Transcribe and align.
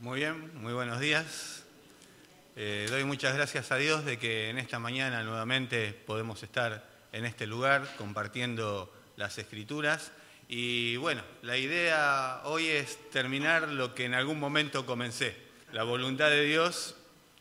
Muy 0.00 0.20
bien, 0.20 0.50
muy 0.54 0.72
buenos 0.72 0.98
días. 0.98 1.62
Eh, 2.56 2.86
doy 2.88 3.04
muchas 3.04 3.34
gracias 3.34 3.70
a 3.70 3.76
Dios 3.76 4.06
de 4.06 4.18
que 4.18 4.48
en 4.48 4.56
esta 4.56 4.78
mañana 4.78 5.22
nuevamente 5.24 5.92
podemos 5.92 6.42
estar 6.42 6.88
en 7.12 7.26
este 7.26 7.46
lugar 7.46 7.86
compartiendo 7.98 8.90
las 9.16 9.36
escrituras. 9.36 10.10
Y 10.48 10.96
bueno, 10.96 11.20
la 11.42 11.58
idea 11.58 12.40
hoy 12.44 12.68
es 12.68 13.10
terminar 13.10 13.68
lo 13.68 13.94
que 13.94 14.06
en 14.06 14.14
algún 14.14 14.40
momento 14.40 14.86
comencé, 14.86 15.36
la 15.70 15.82
voluntad 15.82 16.30
de 16.30 16.44
Dios 16.44 16.96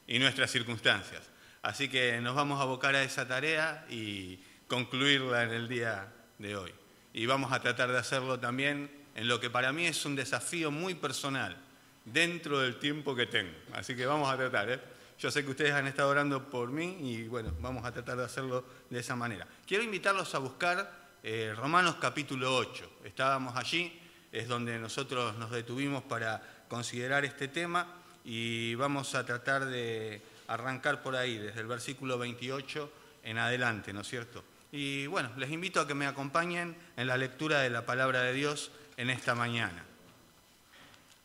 y 0.05 0.19
nuestras 0.19 0.51
circunstancias. 0.51 1.21
Así 1.61 1.87
que 1.87 2.19
nos 2.19 2.35
vamos 2.35 2.59
a 2.59 2.63
abocar 2.63 2.93
a 2.93 3.03
esa 3.03 3.25
tarea 3.25 3.85
y 3.89 4.37
concluirla 4.67 5.43
en 5.43 5.51
el 5.51 5.69
día 5.69 6.11
de 6.39 6.57
hoy. 6.57 6.73
Y 7.13 7.25
vamos 7.25 7.53
a 7.53 7.61
tratar 7.61 7.89
de 7.89 7.99
hacerlo 7.99 8.37
también 8.37 8.91
en 9.15 9.29
lo 9.29 9.39
que 9.39 9.49
para 9.49 9.71
mí 9.71 9.85
es 9.85 10.03
un 10.03 10.17
desafío 10.17 10.71
muy 10.71 10.93
personal 10.93 11.68
dentro 12.11 12.59
del 12.59 12.77
tiempo 12.77 13.15
que 13.15 13.25
tengo. 13.25 13.53
Así 13.73 13.95
que 13.95 14.05
vamos 14.05 14.31
a 14.31 14.37
tratar. 14.37 14.69
¿eh? 14.69 14.79
Yo 15.19 15.29
sé 15.31 15.43
que 15.43 15.51
ustedes 15.51 15.73
han 15.73 15.87
estado 15.87 16.09
orando 16.09 16.49
por 16.49 16.69
mí 16.69 16.97
y 17.01 17.27
bueno, 17.27 17.53
vamos 17.59 17.85
a 17.85 17.91
tratar 17.91 18.17
de 18.17 18.25
hacerlo 18.25 18.65
de 18.89 18.99
esa 18.99 19.15
manera. 19.15 19.47
Quiero 19.67 19.83
invitarlos 19.83 20.33
a 20.35 20.39
buscar 20.39 21.09
eh, 21.23 21.53
Romanos 21.55 21.95
capítulo 21.99 22.55
8. 22.55 22.89
Estábamos 23.03 23.55
allí, 23.55 23.99
es 24.31 24.47
donde 24.47 24.79
nosotros 24.79 25.37
nos 25.37 25.51
detuvimos 25.51 26.03
para 26.03 26.41
considerar 26.69 27.25
este 27.25 27.47
tema 27.49 27.85
y 28.23 28.75
vamos 28.75 29.15
a 29.15 29.25
tratar 29.25 29.65
de 29.65 30.21
arrancar 30.47 31.01
por 31.01 31.15
ahí, 31.15 31.37
desde 31.37 31.61
el 31.61 31.67
versículo 31.67 32.17
28 32.17 32.91
en 33.23 33.37
adelante, 33.37 33.91
¿no 33.91 34.01
es 34.01 34.07
cierto? 34.07 34.43
Y 34.71 35.07
bueno, 35.07 35.31
les 35.37 35.51
invito 35.51 35.81
a 35.81 35.87
que 35.87 35.95
me 35.95 36.05
acompañen 36.05 36.75
en 36.95 37.07
la 37.07 37.17
lectura 37.17 37.59
de 37.61 37.69
la 37.69 37.85
palabra 37.85 38.21
de 38.21 38.33
Dios 38.33 38.71
en 38.97 39.09
esta 39.09 39.35
mañana. 39.35 39.83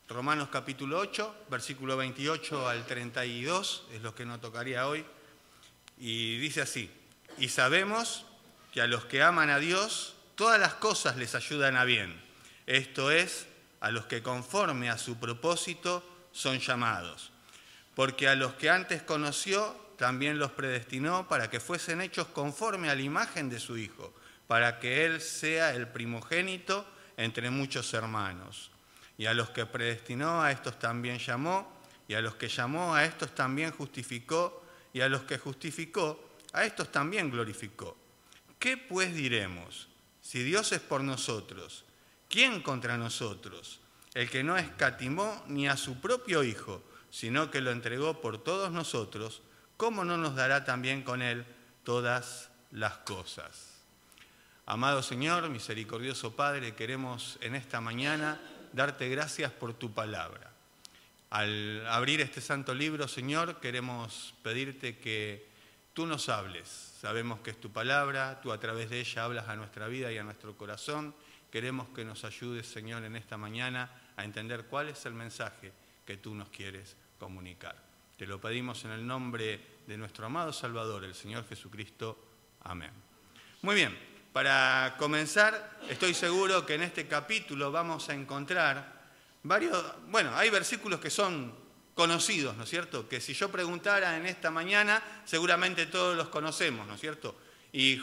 Romanos 0.07 0.49
capítulo 0.51 0.99
8, 0.99 1.45
versículo 1.49 1.97
28 1.97 2.69
al 2.69 2.85
32, 2.85 3.87
es 3.91 4.01
lo 4.03 4.13
que 4.13 4.23
nos 4.23 4.39
tocaría 4.39 4.87
hoy. 4.87 5.03
Y 5.97 6.37
dice 6.37 6.61
así, 6.61 6.91
y 7.39 7.49
sabemos 7.49 8.23
que 8.71 8.81
a 8.81 8.87
los 8.87 9.05
que 9.05 9.23
aman 9.23 9.49
a 9.49 9.57
Dios, 9.57 10.13
todas 10.35 10.59
las 10.59 10.75
cosas 10.75 11.17
les 11.17 11.33
ayudan 11.33 11.75
a 11.75 11.85
bien. 11.85 12.21
Esto 12.67 13.09
es, 13.09 13.47
a 13.79 13.89
los 13.89 14.05
que 14.05 14.21
conforme 14.21 14.91
a 14.91 14.99
su 14.99 15.17
propósito 15.17 16.03
son 16.31 16.59
llamados. 16.59 17.31
Porque 17.95 18.27
a 18.27 18.35
los 18.35 18.53
que 18.53 18.69
antes 18.69 19.01
conoció, 19.01 19.75
también 19.97 20.37
los 20.37 20.51
predestinó 20.51 21.27
para 21.27 21.49
que 21.49 21.59
fuesen 21.59 22.01
hechos 22.01 22.27
conforme 22.27 22.89
a 22.89 22.95
la 22.95 23.01
imagen 23.01 23.49
de 23.49 23.59
su 23.59 23.75
Hijo, 23.75 24.13
para 24.45 24.79
que 24.79 25.05
Él 25.05 25.19
sea 25.19 25.73
el 25.73 25.87
primogénito 25.87 26.85
entre 27.17 27.49
muchos 27.49 27.91
hermanos. 27.95 28.69
Y 29.17 29.25
a 29.25 29.33
los 29.33 29.49
que 29.49 29.65
predestinó, 29.65 30.41
a 30.41 30.51
estos 30.51 30.77
también 30.79 31.19
llamó, 31.19 31.71
y 32.07 32.13
a 32.13 32.21
los 32.21 32.35
que 32.35 32.47
llamó, 32.47 32.93
a 32.93 33.05
estos 33.05 33.33
también 33.33 33.71
justificó, 33.71 34.63
y 34.93 35.01
a 35.01 35.09
los 35.09 35.23
que 35.23 35.37
justificó, 35.37 36.37
a 36.53 36.65
estos 36.65 36.91
también 36.91 37.29
glorificó. 37.29 37.97
¿Qué 38.59 38.77
pues 38.77 39.13
diremos? 39.13 39.87
Si 40.21 40.43
Dios 40.43 40.71
es 40.71 40.79
por 40.79 41.01
nosotros, 41.01 41.85
¿quién 42.29 42.61
contra 42.61 42.97
nosotros? 42.97 43.79
El 44.13 44.29
que 44.29 44.43
no 44.43 44.57
escatimó 44.57 45.43
ni 45.47 45.67
a 45.67 45.77
su 45.77 45.99
propio 45.99 46.43
Hijo, 46.43 46.81
sino 47.11 47.51
que 47.51 47.61
lo 47.61 47.71
entregó 47.71 48.21
por 48.21 48.43
todos 48.43 48.71
nosotros, 48.71 49.41
¿cómo 49.77 50.03
no 50.03 50.17
nos 50.17 50.35
dará 50.35 50.65
también 50.65 51.03
con 51.03 51.21
Él 51.21 51.45
todas 51.83 52.49
las 52.71 52.97
cosas? 52.99 53.75
Amado 54.65 55.03
Señor, 55.03 55.49
misericordioso 55.49 56.35
Padre, 56.35 56.73
queremos 56.73 57.37
en 57.41 57.53
esta 57.53 57.81
mañana 57.81 58.41
darte 58.75 59.07
gracias 59.07 59.51
por 59.51 59.73
tu 59.73 59.93
palabra. 59.93 60.51
Al 61.29 61.87
abrir 61.87 62.21
este 62.21 62.41
santo 62.41 62.73
libro, 62.73 63.07
Señor, 63.07 63.59
queremos 63.59 64.35
pedirte 64.43 64.97
que 64.97 65.47
tú 65.93 66.05
nos 66.05 66.29
hables. 66.29 66.67
Sabemos 66.99 67.39
que 67.39 67.51
es 67.51 67.59
tu 67.59 67.71
palabra, 67.71 68.41
tú 68.41 68.51
a 68.51 68.59
través 68.59 68.89
de 68.89 68.99
ella 68.99 69.23
hablas 69.23 69.47
a 69.47 69.55
nuestra 69.55 69.87
vida 69.87 70.11
y 70.11 70.17
a 70.17 70.23
nuestro 70.23 70.55
corazón. 70.57 71.15
Queremos 71.51 71.87
que 71.95 72.03
nos 72.03 72.25
ayudes, 72.25 72.67
Señor, 72.67 73.03
en 73.05 73.15
esta 73.15 73.37
mañana 73.37 73.89
a 74.17 74.25
entender 74.25 74.65
cuál 74.65 74.89
es 74.89 75.05
el 75.05 75.13
mensaje 75.13 75.71
que 76.05 76.17
tú 76.17 76.35
nos 76.35 76.49
quieres 76.49 76.97
comunicar. 77.17 77.77
Te 78.17 78.27
lo 78.27 78.39
pedimos 78.39 78.83
en 78.85 78.91
el 78.91 79.07
nombre 79.07 79.59
de 79.87 79.97
nuestro 79.97 80.25
amado 80.25 80.51
Salvador, 80.51 81.05
el 81.05 81.15
Señor 81.15 81.47
Jesucristo. 81.47 82.17
Amén. 82.63 82.91
Muy 83.61 83.75
bien, 83.75 83.97
para 84.35 84.97
comenzar, 84.97 85.77
estoy 85.87 86.13
seguro 86.13 86.65
que 86.65 86.73
en 86.73 86.81
este 86.81 87.07
capítulo 87.07 87.71
vamos 87.71 88.09
a 88.09 88.13
encontrar 88.13 89.05
varios, 89.43 89.81
bueno, 90.07 90.35
hay 90.35 90.49
versículos 90.49 90.99
que 90.99 91.09
son 91.09 91.55
conocidos, 91.93 92.53
¿no 92.57 92.65
es 92.65 92.69
cierto? 92.69 93.07
Que 93.07 93.21
si 93.21 93.33
yo 93.33 93.49
preguntara 93.49 94.17
en 94.17 94.25
esta 94.25 94.51
mañana, 94.51 95.01
seguramente 95.23 95.85
todos 95.85 96.17
los 96.17 96.27
conocemos, 96.27 96.85
¿no 96.85 96.95
es 96.95 96.99
cierto? 96.99 97.37
Y 97.71 97.97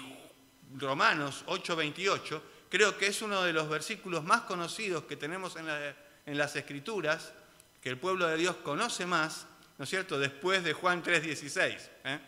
Romanos 0.79 1.45
8:28 1.49 2.41
creo 2.71 2.97
que 2.97 3.09
es 3.09 3.21
uno 3.21 3.43
de 3.43 3.53
los 3.53 3.69
versículos 3.69 4.25
más 4.25 4.41
conocidos 4.41 5.05
que 5.05 5.17
tenemos 5.17 5.57
en, 5.57 6.39
las 6.39 6.57
Escrituras, 6.57 7.35
que 7.83 7.91
el 7.91 7.99
pueblo 7.99 8.27
de 8.27 8.39
Dios 8.39 8.57
conoce 8.65 9.05
más, 9.05 9.45
¿no 9.77 9.85
es 9.85 9.91
cierto? 9.91 10.19
Después 10.19 10.65
de 10.65 10.73
Juan 10.73 11.03
3:16. 11.03 11.91
¿eh? 12.05 12.21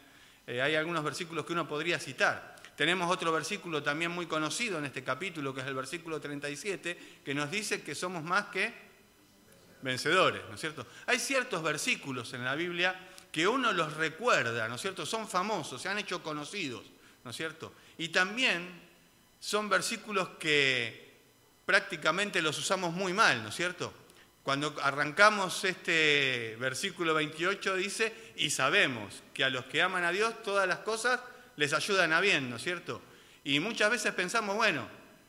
Eh, 0.46 0.60
hay 0.60 0.74
algunos 0.74 1.02
versículos 1.02 1.46
que 1.46 1.54
uno 1.54 1.66
podría 1.66 1.98
citar. 1.98 2.53
Tenemos 2.76 3.10
otro 3.10 3.30
versículo 3.32 3.82
también 3.82 4.10
muy 4.10 4.26
conocido 4.26 4.78
en 4.78 4.86
este 4.86 5.04
capítulo, 5.04 5.54
que 5.54 5.60
es 5.60 5.66
el 5.66 5.74
versículo 5.74 6.20
37, 6.20 7.20
que 7.24 7.34
nos 7.34 7.50
dice 7.50 7.82
que 7.82 7.94
somos 7.94 8.24
más 8.24 8.46
que 8.46 8.72
vencedores, 9.82 10.42
¿no 10.48 10.54
es 10.54 10.60
cierto? 10.60 10.86
Hay 11.06 11.18
ciertos 11.18 11.62
versículos 11.62 12.32
en 12.32 12.44
la 12.44 12.54
Biblia 12.54 12.98
que 13.30 13.46
uno 13.46 13.72
los 13.72 13.94
recuerda, 13.94 14.68
¿no 14.68 14.76
es 14.76 14.80
cierto? 14.80 15.06
Son 15.06 15.28
famosos, 15.28 15.82
se 15.82 15.88
han 15.88 15.98
hecho 15.98 16.22
conocidos, 16.22 16.84
¿no 17.22 17.30
es 17.30 17.36
cierto? 17.36 17.72
Y 17.98 18.08
también 18.08 18.68
son 19.38 19.68
versículos 19.68 20.30
que 20.38 21.14
prácticamente 21.66 22.42
los 22.42 22.58
usamos 22.58 22.92
muy 22.92 23.12
mal, 23.12 23.42
¿no 23.42 23.50
es 23.50 23.54
cierto? 23.54 23.92
Cuando 24.42 24.74
arrancamos 24.82 25.64
este 25.64 26.56
versículo 26.58 27.14
28 27.14 27.76
dice, 27.76 28.32
y 28.36 28.50
sabemos 28.50 29.22
que 29.32 29.44
a 29.44 29.50
los 29.50 29.64
que 29.66 29.80
aman 29.80 30.04
a 30.04 30.12
Dios 30.12 30.42
todas 30.42 30.68
las 30.68 30.80
cosas 30.80 31.20
les 31.56 31.72
ayudan 31.72 32.12
a 32.12 32.20
bien, 32.20 32.50
¿no 32.50 32.56
es 32.56 32.62
cierto? 32.62 33.00
Y 33.44 33.60
muchas 33.60 33.90
veces 33.90 34.12
pensamos, 34.12 34.56
bueno, 34.56 34.88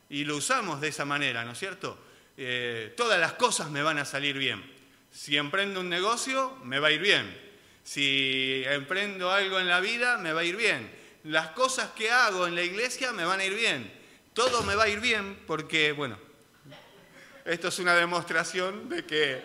y 0.10 0.24
lo 0.24 0.38
usamos 0.38 0.82
de 0.82 0.90
esa 0.90 1.06
manera, 1.06 1.44
¿no 1.46 1.52
es 1.52 1.60
cierto? 1.60 1.98
Eh, 2.38 2.94
todas 2.96 3.20
las 3.20 3.34
cosas 3.34 3.70
me 3.70 3.82
van 3.82 3.98
a 3.98 4.06
salir 4.06 4.38
bien. 4.38 4.64
Si 5.12 5.38
emprendo 5.38 5.80
un 5.80 5.90
negocio, 5.90 6.58
me 6.64 6.80
va 6.80 6.90
a 6.90 6.92
ir 6.92 7.02
bien. 7.02 7.46
Si 7.84 8.64
emprendo 8.66 9.32
algo 9.32 9.60
en 9.60 9.68
la 9.68 9.80
vida, 9.80 10.18
me 10.18 10.34
va 10.34 10.42
a 10.42 10.44
ir 10.44 10.56
bien. 10.56 10.92
Las 11.24 11.50
cosas 11.50 11.92
que 11.92 12.12
hago 12.12 12.48
en 12.48 12.56
la 12.56 12.64
iglesia 12.64 13.12
me 13.14 13.26
van 13.26 13.40
a 13.40 13.46
ir 13.46 13.56
bien. 13.56 13.92
Todo 14.34 14.64
me 14.64 14.76
va 14.76 14.84
a 14.84 14.90
ir 14.90 15.00
bien 15.00 15.40
porque, 15.48 15.92
bueno, 15.92 16.18
esto 17.46 17.70
es 17.70 17.80
una 17.80 17.96
demostración 17.96 18.90
de 18.90 19.06
que 19.06 19.42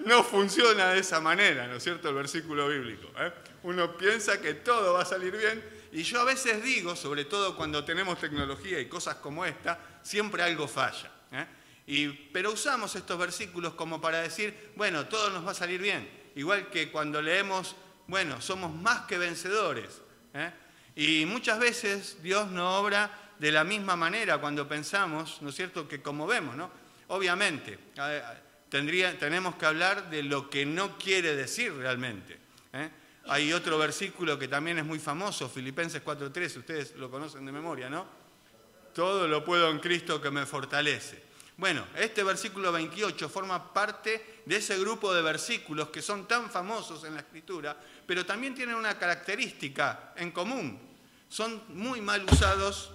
no 0.00 0.22
funciona 0.22 0.92
de 0.92 1.00
esa 1.00 1.20
manera, 1.20 1.66
¿no 1.66 1.76
es 1.76 1.82
cierto? 1.82 2.08
El 2.08 2.16
versículo 2.16 2.68
bíblico. 2.68 3.08
¿eh? 3.18 3.32
Uno 3.62 3.96
piensa 3.96 4.40
que 4.40 4.54
todo 4.54 4.94
va 4.94 5.02
a 5.02 5.06
salir 5.06 5.36
bien 5.36 5.62
y 5.94 6.02
yo 6.02 6.20
a 6.20 6.24
veces 6.24 6.60
digo, 6.60 6.96
sobre 6.96 7.24
todo 7.24 7.54
cuando 7.54 7.84
tenemos 7.84 8.18
tecnología 8.18 8.80
y 8.80 8.86
cosas 8.86 9.14
como 9.16 9.44
esta, 9.44 9.78
siempre 10.02 10.42
algo 10.42 10.66
falla. 10.66 11.08
¿eh? 11.30 11.46
Y, 11.86 12.08
pero 12.08 12.50
usamos 12.50 12.96
estos 12.96 13.16
versículos 13.16 13.74
como 13.74 14.00
para 14.00 14.20
decir, 14.20 14.72
bueno, 14.74 15.06
todo 15.06 15.30
nos 15.30 15.46
va 15.46 15.52
a 15.52 15.54
salir 15.54 15.80
bien. 15.80 16.10
Igual 16.34 16.68
que 16.68 16.90
cuando 16.90 17.22
leemos, 17.22 17.76
bueno, 18.08 18.40
somos 18.40 18.74
más 18.74 19.02
que 19.02 19.18
vencedores. 19.18 20.02
¿eh? 20.34 20.50
Y 20.96 21.26
muchas 21.26 21.60
veces 21.60 22.20
Dios 22.24 22.50
no 22.50 22.76
obra 22.76 23.32
de 23.38 23.52
la 23.52 23.62
misma 23.62 23.94
manera 23.94 24.38
cuando 24.38 24.66
pensamos, 24.66 25.42
¿no 25.42 25.50
es 25.50 25.54
cierto?, 25.54 25.86
que 25.86 26.02
como 26.02 26.26
vemos, 26.26 26.56
¿no? 26.56 26.72
Obviamente, 27.06 27.78
tendría, 28.68 29.16
tenemos 29.16 29.54
que 29.54 29.66
hablar 29.66 30.10
de 30.10 30.24
lo 30.24 30.50
que 30.50 30.66
no 30.66 30.98
quiere 30.98 31.36
decir 31.36 31.72
realmente. 31.72 32.36
¿eh? 32.72 32.90
Hay 33.26 33.52
otro 33.52 33.78
versículo 33.78 34.38
que 34.38 34.48
también 34.48 34.78
es 34.78 34.84
muy 34.84 34.98
famoso, 34.98 35.48
Filipenses 35.48 36.04
4.3, 36.04 36.58
ustedes 36.58 36.94
lo 36.96 37.10
conocen 37.10 37.46
de 37.46 37.52
memoria, 37.52 37.88
¿no? 37.88 38.06
Todo 38.92 39.26
lo 39.26 39.44
puedo 39.44 39.70
en 39.70 39.78
Cristo 39.78 40.20
que 40.20 40.30
me 40.30 40.44
fortalece. 40.44 41.22
Bueno, 41.56 41.86
este 41.96 42.22
versículo 42.22 42.72
28 42.72 43.28
forma 43.28 43.72
parte 43.72 44.42
de 44.44 44.56
ese 44.56 44.78
grupo 44.78 45.14
de 45.14 45.22
versículos 45.22 45.88
que 45.88 46.02
son 46.02 46.26
tan 46.26 46.50
famosos 46.50 47.04
en 47.04 47.14
la 47.14 47.20
Escritura, 47.20 47.76
pero 48.06 48.26
también 48.26 48.54
tienen 48.54 48.74
una 48.74 48.98
característica 48.98 50.12
en 50.16 50.32
común. 50.32 50.78
Son 51.28 51.62
muy 51.68 52.00
mal 52.00 52.24
usados, 52.30 52.90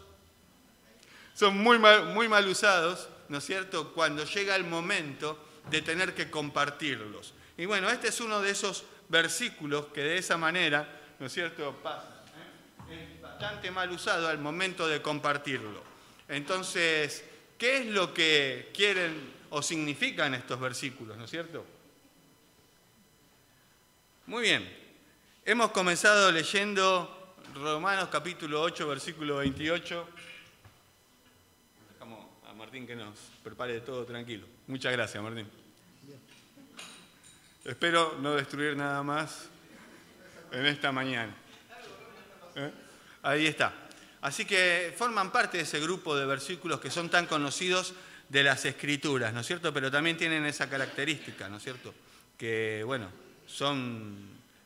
son 1.33 1.57
muy 1.57 1.79
mal, 1.79 2.13
muy 2.13 2.27
mal 2.27 2.47
usados, 2.47 3.07
¿no 3.29 3.37
es 3.39 3.45
cierto?, 3.45 3.93
cuando 3.93 4.25
llega 4.25 4.55
el 4.55 4.65
momento 4.65 5.39
de 5.71 5.81
tener 5.81 6.13
que 6.13 6.29
compartirlos. 6.29 7.33
Y 7.57 7.65
bueno, 7.65 7.89
este 7.89 8.09
es 8.09 8.19
uno 8.21 8.41
de 8.41 8.51
esos 8.51 8.83
versículos 9.09 9.87
que 9.87 10.01
de 10.01 10.17
esa 10.17 10.37
manera, 10.37 10.87
¿no 11.19 11.25
es 11.25 11.33
cierto?, 11.33 11.75
pasa. 11.83 12.23
¿eh? 12.89 13.15
Es 13.15 13.21
bastante 13.21 13.71
mal 13.71 13.91
usado 13.91 14.27
al 14.27 14.37
momento 14.37 14.87
de 14.87 15.01
compartirlo. 15.01 15.83
Entonces, 16.27 17.25
¿qué 17.57 17.77
es 17.77 17.85
lo 17.87 18.13
que 18.13 18.71
quieren 18.73 19.33
o 19.49 19.61
significan 19.61 20.35
estos 20.35 20.59
versículos, 20.59 21.17
¿no 21.17 21.25
es 21.25 21.31
cierto? 21.31 21.65
Muy 24.27 24.43
bien. 24.43 24.77
Hemos 25.43 25.71
comenzado 25.71 26.31
leyendo 26.31 27.35
Romanos 27.55 28.09
capítulo 28.11 28.61
8, 28.61 28.87
versículo 28.87 29.37
28. 29.37 30.07
Dejamos 31.93 32.27
a 32.47 32.53
Martín 32.53 32.85
que 32.85 32.95
nos 32.95 33.17
prepare 33.43 33.81
todo 33.81 34.05
tranquilo. 34.05 34.45
Muchas 34.67 34.91
gracias, 34.91 35.23
Martín. 35.23 35.47
Espero 37.65 38.17
no 38.21 38.35
destruir 38.35 38.77
nada 38.77 39.03
más 39.03 39.49
en 40.51 40.65
esta 40.65 40.93
mañana. 40.93 41.35
¿Eh? 42.55 42.71
Ahí 43.21 43.47
está. 43.47 43.73
Así 44.21 44.45
que 44.45 44.93
forman 44.97 45.29
parte 45.31 45.57
de 45.57 45.63
ese 45.63 45.79
grupo 45.81 46.15
de 46.15 46.25
versículos 46.25 46.79
que 46.79 46.89
son 46.89 47.09
tan 47.09 47.25
conocidos 47.25 47.93
de 48.29 48.43
las 48.43 48.63
escrituras, 48.63 49.33
¿no 49.33 49.41
es 49.41 49.47
cierto? 49.47 49.73
Pero 49.73 49.91
también 49.91 50.15
tienen 50.15 50.45
esa 50.45 50.69
característica, 50.69 51.49
¿no 51.49 51.57
es 51.57 51.63
cierto? 51.63 51.93
Que, 52.37 52.83
bueno, 52.85 53.11
son 53.45 54.15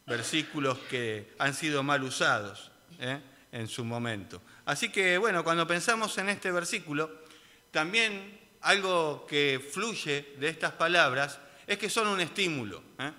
versículos 0.05 0.77
que 0.89 1.33
han 1.39 1.55
sido 1.55 1.81
mal 1.81 2.03
usados 2.03 2.69
¿eh? 2.99 3.19
en 3.51 3.67
su 3.67 3.83
momento. 3.83 4.39
Así 4.65 4.89
que, 4.89 5.17
bueno, 5.17 5.43
cuando 5.43 5.65
pensamos 5.65 6.15
en 6.19 6.29
este 6.29 6.51
versículo, 6.51 7.09
también 7.71 8.39
algo 8.61 9.25
que 9.27 9.59
fluye 9.73 10.35
de 10.37 10.49
estas 10.49 10.73
palabras 10.73 11.39
es 11.67 11.77
que 11.77 11.89
son 11.89 12.07
un 12.07 12.21
estímulo. 12.21 12.83
¿eh? 12.99 13.11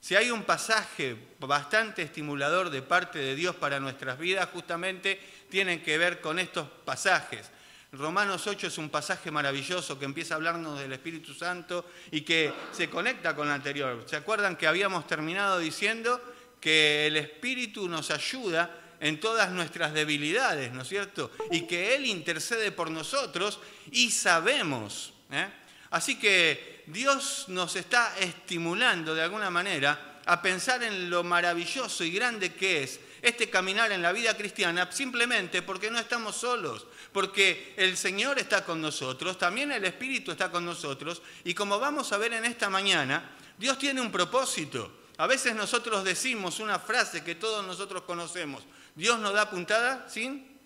Si 0.00 0.16
hay 0.16 0.30
un 0.30 0.44
pasaje 0.44 1.16
bastante 1.38 2.02
estimulador 2.02 2.70
de 2.70 2.82
parte 2.82 3.18
de 3.18 3.34
Dios 3.34 3.54
para 3.56 3.80
nuestras 3.80 4.18
vidas, 4.18 4.48
justamente 4.52 5.20
tienen 5.50 5.82
que 5.82 5.98
ver 5.98 6.20
con 6.20 6.38
estos 6.38 6.66
pasajes. 6.84 7.50
Romanos 7.92 8.46
8 8.46 8.68
es 8.68 8.78
un 8.78 8.88
pasaje 8.88 9.30
maravilloso 9.30 9.98
que 9.98 10.04
empieza 10.04 10.34
a 10.34 10.36
hablarnos 10.36 10.78
del 10.78 10.92
Espíritu 10.92 11.34
Santo 11.34 11.84
y 12.12 12.20
que 12.20 12.52
se 12.72 12.88
conecta 12.88 13.34
con 13.34 13.48
lo 13.48 13.54
anterior. 13.54 14.04
¿Se 14.06 14.16
acuerdan 14.16 14.56
que 14.56 14.68
habíamos 14.68 15.06
terminado 15.06 15.58
diciendo 15.58 16.20
que 16.60 17.08
el 17.08 17.16
Espíritu 17.16 17.88
nos 17.88 18.10
ayuda 18.10 18.70
en 19.00 19.18
todas 19.18 19.50
nuestras 19.50 19.92
debilidades, 19.92 20.72
¿no 20.72 20.82
es 20.82 20.88
cierto? 20.88 21.32
Y 21.50 21.62
que 21.62 21.96
Él 21.96 22.06
intercede 22.06 22.70
por 22.70 22.90
nosotros 22.90 23.58
y 23.90 24.10
sabemos. 24.10 25.12
¿eh? 25.32 25.48
Así 25.90 26.18
que 26.18 26.84
Dios 26.86 27.46
nos 27.48 27.76
está 27.76 28.16
estimulando 28.18 29.14
de 29.14 29.22
alguna 29.22 29.50
manera 29.50 30.20
a 30.26 30.40
pensar 30.42 30.82
en 30.82 31.10
lo 31.10 31.24
maravilloso 31.24 32.04
y 32.04 32.12
grande 32.12 32.54
que 32.54 32.84
es 32.84 33.00
este 33.22 33.50
caminar 33.50 33.92
en 33.92 34.02
la 34.02 34.12
vida 34.12 34.36
cristiana 34.36 34.90
simplemente 34.90 35.62
porque 35.62 35.90
no 35.90 35.98
estamos 35.98 36.36
solos, 36.36 36.86
porque 37.12 37.74
el 37.76 37.96
Señor 37.96 38.38
está 38.38 38.64
con 38.64 38.80
nosotros, 38.80 39.38
también 39.38 39.72
el 39.72 39.84
Espíritu 39.84 40.30
está 40.30 40.50
con 40.50 40.64
nosotros 40.64 41.22
y 41.44 41.54
como 41.54 41.78
vamos 41.78 42.12
a 42.12 42.18
ver 42.18 42.32
en 42.32 42.44
esta 42.44 42.70
mañana, 42.70 43.36
Dios 43.58 43.78
tiene 43.78 44.00
un 44.00 44.12
propósito. 44.12 44.98
A 45.18 45.26
veces 45.26 45.54
nosotros 45.54 46.02
decimos 46.02 46.60
una 46.60 46.78
frase 46.78 47.22
que 47.22 47.34
todos 47.34 47.66
nosotros 47.66 48.02
conocemos, 48.02 48.62
Dios 48.94 49.18
nos 49.18 49.34
da 49.34 49.50
puntada 49.50 50.08
sin 50.08 50.58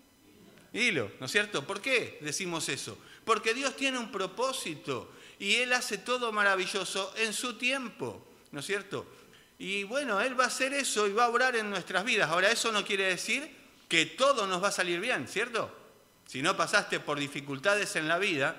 hilo, 0.71 1.11
¿no 1.19 1.25
es 1.25 1.31
cierto? 1.31 1.65
¿Por 1.65 1.81
qué 1.81 2.19
decimos 2.21 2.69
eso? 2.69 2.97
Porque 3.25 3.53
Dios 3.53 3.75
tiene 3.75 3.97
un 3.97 4.11
propósito 4.11 5.11
y 5.39 5.55
Él 5.55 5.73
hace 5.73 5.97
todo 5.97 6.31
maravilloso 6.31 7.13
en 7.17 7.33
su 7.33 7.57
tiempo, 7.57 8.25
¿no 8.51 8.59
es 8.59 8.65
cierto? 8.65 9.05
Y 9.57 9.83
bueno, 9.83 10.21
Él 10.21 10.39
va 10.39 10.45
a 10.45 10.47
hacer 10.47 10.73
eso 10.73 11.07
y 11.07 11.13
va 11.13 11.25
a 11.25 11.29
obrar 11.29 11.55
en 11.55 11.69
nuestras 11.69 12.05
vidas. 12.05 12.29
Ahora, 12.29 12.51
eso 12.51 12.71
no 12.71 12.85
quiere 12.85 13.05
decir 13.05 13.49
que 13.87 14.05
todo 14.05 14.47
nos 14.47 14.63
va 14.63 14.69
a 14.69 14.71
salir 14.71 14.99
bien, 14.99 15.27
¿cierto? 15.27 15.73
Si 16.25 16.41
no 16.41 16.55
pasaste 16.57 16.99
por 16.99 17.19
dificultades 17.19 17.95
en 17.95 18.07
la 18.07 18.17
vida, 18.17 18.55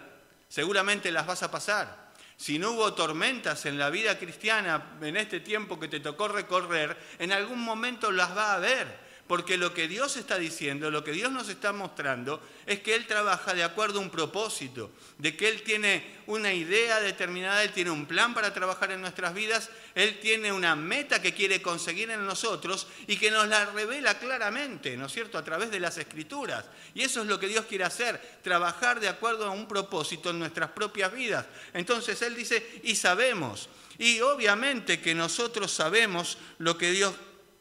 seguramente 0.48 1.10
las 1.10 1.26
vas 1.26 1.42
a 1.42 1.50
pasar. 1.50 2.06
Si 2.36 2.58
no 2.58 2.72
hubo 2.72 2.94
tormentas 2.94 3.64
en 3.66 3.78
la 3.78 3.88
vida 3.90 4.18
cristiana 4.18 4.98
en 5.00 5.16
este 5.16 5.40
tiempo 5.40 5.80
que 5.80 5.88
te 5.88 6.00
tocó 6.00 6.28
recorrer, 6.28 6.96
en 7.18 7.32
algún 7.32 7.60
momento 7.60 8.10
las 8.10 8.36
va 8.36 8.52
a 8.52 8.56
haber. 8.56 9.05
Porque 9.26 9.56
lo 9.56 9.74
que 9.74 9.88
Dios 9.88 10.16
está 10.16 10.38
diciendo, 10.38 10.90
lo 10.90 11.02
que 11.02 11.10
Dios 11.10 11.32
nos 11.32 11.48
está 11.48 11.72
mostrando, 11.72 12.40
es 12.64 12.80
que 12.80 12.94
Él 12.94 13.06
trabaja 13.06 13.54
de 13.54 13.64
acuerdo 13.64 13.98
a 13.98 14.02
un 14.02 14.10
propósito, 14.10 14.92
de 15.18 15.36
que 15.36 15.48
Él 15.48 15.62
tiene 15.62 16.16
una 16.28 16.52
idea 16.52 17.00
determinada, 17.00 17.64
Él 17.64 17.72
tiene 17.72 17.90
un 17.90 18.06
plan 18.06 18.34
para 18.34 18.54
trabajar 18.54 18.92
en 18.92 19.00
nuestras 19.00 19.34
vidas, 19.34 19.70
Él 19.96 20.20
tiene 20.20 20.52
una 20.52 20.76
meta 20.76 21.20
que 21.20 21.34
quiere 21.34 21.60
conseguir 21.60 22.08
en 22.10 22.24
nosotros 22.24 22.86
y 23.08 23.16
que 23.16 23.32
nos 23.32 23.48
la 23.48 23.64
revela 23.66 24.16
claramente, 24.18 24.96
¿no 24.96 25.06
es 25.06 25.12
cierto?, 25.12 25.38
a 25.38 25.44
través 25.44 25.72
de 25.72 25.80
las 25.80 25.98
escrituras. 25.98 26.64
Y 26.94 27.02
eso 27.02 27.22
es 27.22 27.26
lo 27.26 27.40
que 27.40 27.48
Dios 27.48 27.66
quiere 27.66 27.82
hacer, 27.82 28.20
trabajar 28.42 29.00
de 29.00 29.08
acuerdo 29.08 29.46
a 29.46 29.50
un 29.50 29.66
propósito 29.66 30.30
en 30.30 30.38
nuestras 30.38 30.70
propias 30.70 31.12
vidas. 31.12 31.46
Entonces 31.74 32.22
Él 32.22 32.36
dice, 32.36 32.80
y 32.84 32.94
sabemos. 32.94 33.68
Y 33.98 34.20
obviamente 34.20 35.00
que 35.00 35.14
nosotros 35.14 35.72
sabemos 35.72 36.38
lo 36.58 36.76
que 36.76 36.90
Dios 36.90 37.14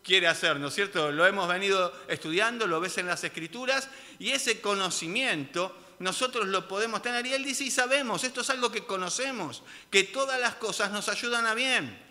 quiere 0.06 0.28
hacer, 0.28 0.60
¿no 0.60 0.68
es 0.68 0.76
cierto? 0.76 1.12
Lo 1.12 1.26
hemos 1.26 1.48
venido 1.48 1.92
estudiando, 2.08 2.68
lo 2.68 2.80
ves 2.80 3.00
en 3.00 3.08
las 3.08 3.24
escrituras, 3.24 3.90
y 4.20 4.32
ese 4.32 4.62
conocimiento 4.62 5.76
nosotros 6.00 6.48
lo 6.48 6.68
podemos 6.68 7.02
tener. 7.02 7.26
Y 7.26 7.34
él 7.34 7.44
dice, 7.44 7.64
y 7.64 7.72
sabemos, 7.72 8.24
esto 8.24 8.42
es 8.42 8.50
algo 8.52 8.72
que 8.72 8.86
conocemos, 8.86 9.64
que 9.90 10.04
todas 10.04 10.40
las 10.40 10.56
cosas 10.56 10.92
nos 10.92 11.10
ayudan 11.10 11.48
a 11.48 11.56
bien. 11.56 12.06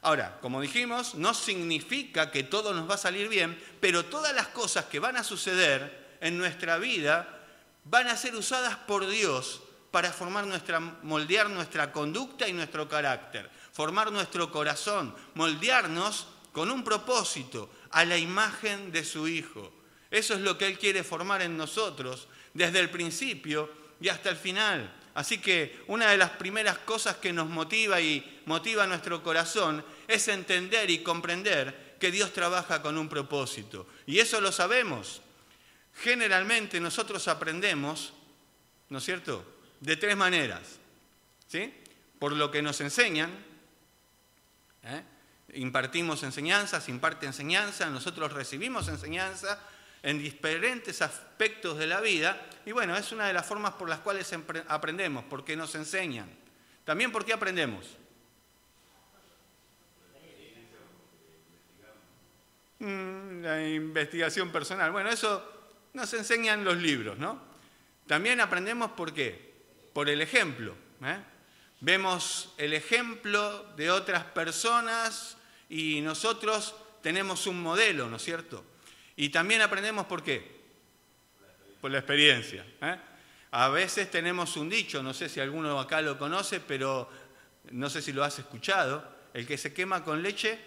Ahora, 0.00 0.38
como 0.40 0.60
dijimos, 0.60 1.14
no 1.14 1.34
significa 1.34 2.30
que 2.30 2.42
todo 2.42 2.72
nos 2.72 2.88
va 2.88 2.94
a 2.94 2.98
salir 2.98 3.28
bien, 3.28 3.60
pero 3.80 4.06
todas 4.06 4.34
las 4.34 4.48
cosas 4.48 4.86
que 4.86 4.98
van 4.98 5.16
a 5.16 5.24
suceder 5.24 6.16
en 6.20 6.38
nuestra 6.38 6.78
vida 6.78 7.28
van 7.84 8.08
a 8.08 8.16
ser 8.16 8.34
usadas 8.34 8.76
por 8.76 9.06
Dios 9.06 9.60
para 9.90 10.12
formar 10.12 10.46
nuestra, 10.46 10.80
moldear 10.80 11.50
nuestra 11.50 11.92
conducta 11.92 12.48
y 12.48 12.52
nuestro 12.52 12.88
carácter, 12.88 13.50
formar 13.72 14.10
nuestro 14.10 14.50
corazón, 14.50 15.14
moldearnos 15.34 16.26
con 16.54 16.70
un 16.70 16.84
propósito, 16.84 17.68
a 17.90 18.04
la 18.04 18.16
imagen 18.16 18.92
de 18.92 19.04
su 19.04 19.26
Hijo. 19.26 19.72
Eso 20.08 20.34
es 20.34 20.40
lo 20.40 20.56
que 20.56 20.68
Él 20.68 20.78
quiere 20.78 21.02
formar 21.02 21.42
en 21.42 21.56
nosotros 21.56 22.28
desde 22.54 22.78
el 22.78 22.90
principio 22.90 23.68
y 24.00 24.08
hasta 24.08 24.30
el 24.30 24.36
final. 24.36 24.94
Así 25.14 25.38
que 25.38 25.82
una 25.88 26.10
de 26.10 26.16
las 26.16 26.30
primeras 26.30 26.78
cosas 26.78 27.16
que 27.16 27.32
nos 27.32 27.48
motiva 27.48 28.00
y 28.00 28.40
motiva 28.46 28.86
nuestro 28.86 29.20
corazón 29.20 29.84
es 30.06 30.28
entender 30.28 30.90
y 30.90 31.02
comprender 31.02 31.96
que 31.98 32.12
Dios 32.12 32.32
trabaja 32.32 32.80
con 32.80 32.98
un 32.98 33.08
propósito. 33.08 33.88
Y 34.06 34.20
eso 34.20 34.40
lo 34.40 34.52
sabemos. 34.52 35.22
Generalmente 36.02 36.78
nosotros 36.78 37.26
aprendemos, 37.26 38.12
¿no 38.90 38.98
es 38.98 39.04
cierto?, 39.04 39.44
de 39.80 39.96
tres 39.96 40.16
maneras. 40.16 40.78
¿Sí? 41.48 41.74
Por 42.20 42.32
lo 42.32 42.52
que 42.52 42.62
nos 42.62 42.80
enseñan, 42.80 43.30
¿eh? 44.84 45.02
Impartimos 45.52 46.22
enseñanzas, 46.22 46.88
imparte 46.88 47.26
enseñanza, 47.26 47.90
nosotros 47.90 48.32
recibimos 48.32 48.88
enseñanza 48.88 49.60
en 50.02 50.18
diferentes 50.18 51.02
aspectos 51.02 51.78
de 51.78 51.86
la 51.86 52.00
vida 52.00 52.46
y 52.66 52.72
bueno, 52.72 52.96
es 52.96 53.12
una 53.12 53.26
de 53.26 53.32
las 53.32 53.46
formas 53.46 53.74
por 53.74 53.88
las 53.88 54.00
cuales 54.00 54.32
aprendemos, 54.68 55.24
porque 55.28 55.56
nos 55.56 55.74
enseñan. 55.74 56.28
También 56.84 57.12
porque 57.12 57.32
aprendemos. 57.32 57.96
Mm, 62.78 63.42
la 63.42 63.66
investigación 63.66 64.50
personal. 64.50 64.92
Bueno, 64.92 65.10
eso 65.10 65.42
nos 65.94 66.12
enseñan 66.12 66.64
los 66.64 66.76
libros, 66.76 67.18
¿no? 67.18 67.40
También 68.06 68.40
aprendemos 68.40 68.90
por 68.92 69.14
qué. 69.14 69.54
Por 69.92 70.10
el 70.10 70.20
ejemplo. 70.20 70.74
¿eh? 71.02 71.16
Vemos 71.84 72.54
el 72.56 72.72
ejemplo 72.72 73.62
de 73.76 73.90
otras 73.90 74.24
personas 74.24 75.36
y 75.68 76.00
nosotros 76.00 76.74
tenemos 77.02 77.46
un 77.46 77.62
modelo, 77.62 78.08
¿no 78.08 78.16
es 78.16 78.22
cierto? 78.22 78.64
Y 79.16 79.28
también 79.28 79.60
aprendemos 79.60 80.06
por 80.06 80.22
qué. 80.22 80.62
Por 81.82 81.90
la 81.90 81.98
experiencia. 81.98 82.64
¿eh? 82.80 82.96
A 83.50 83.68
veces 83.68 84.10
tenemos 84.10 84.56
un 84.56 84.70
dicho, 84.70 85.02
no 85.02 85.12
sé 85.12 85.28
si 85.28 85.40
alguno 85.40 85.78
acá 85.78 86.00
lo 86.00 86.16
conoce, 86.16 86.58
pero 86.58 87.10
no 87.70 87.90
sé 87.90 88.00
si 88.00 88.14
lo 88.14 88.24
has 88.24 88.38
escuchado, 88.38 89.06
el 89.34 89.46
que 89.46 89.58
se 89.58 89.74
quema 89.74 90.02
con 90.02 90.22
leche 90.22 90.58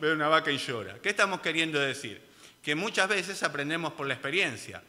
ve 0.00 0.12
una 0.12 0.28
vaca 0.28 0.52
y 0.52 0.58
llora. 0.58 1.00
¿Qué 1.02 1.08
estamos 1.08 1.40
queriendo 1.40 1.80
decir? 1.80 2.22
Que 2.62 2.76
muchas 2.76 3.08
veces 3.08 3.42
aprendemos 3.42 3.94
por 3.94 4.06
la 4.06 4.14
experiencia. 4.14 4.84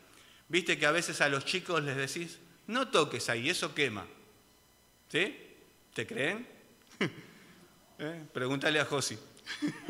Viste 0.48 0.78
que 0.78 0.86
a 0.86 0.92
veces 0.92 1.22
a 1.22 1.30
los 1.30 1.44
chicos 1.44 1.82
les 1.82 1.96
decís, 1.96 2.38
no 2.68 2.90
toques 2.90 3.30
ahí, 3.30 3.50
eso 3.50 3.74
quema. 3.74 4.06
¿Sí? 5.12 5.38
¿Te 5.94 6.08
creen? 6.08 6.48
¿Eh? 8.00 8.24
Pregúntale 8.34 8.80
a 8.80 8.86
Josi. 8.86 9.18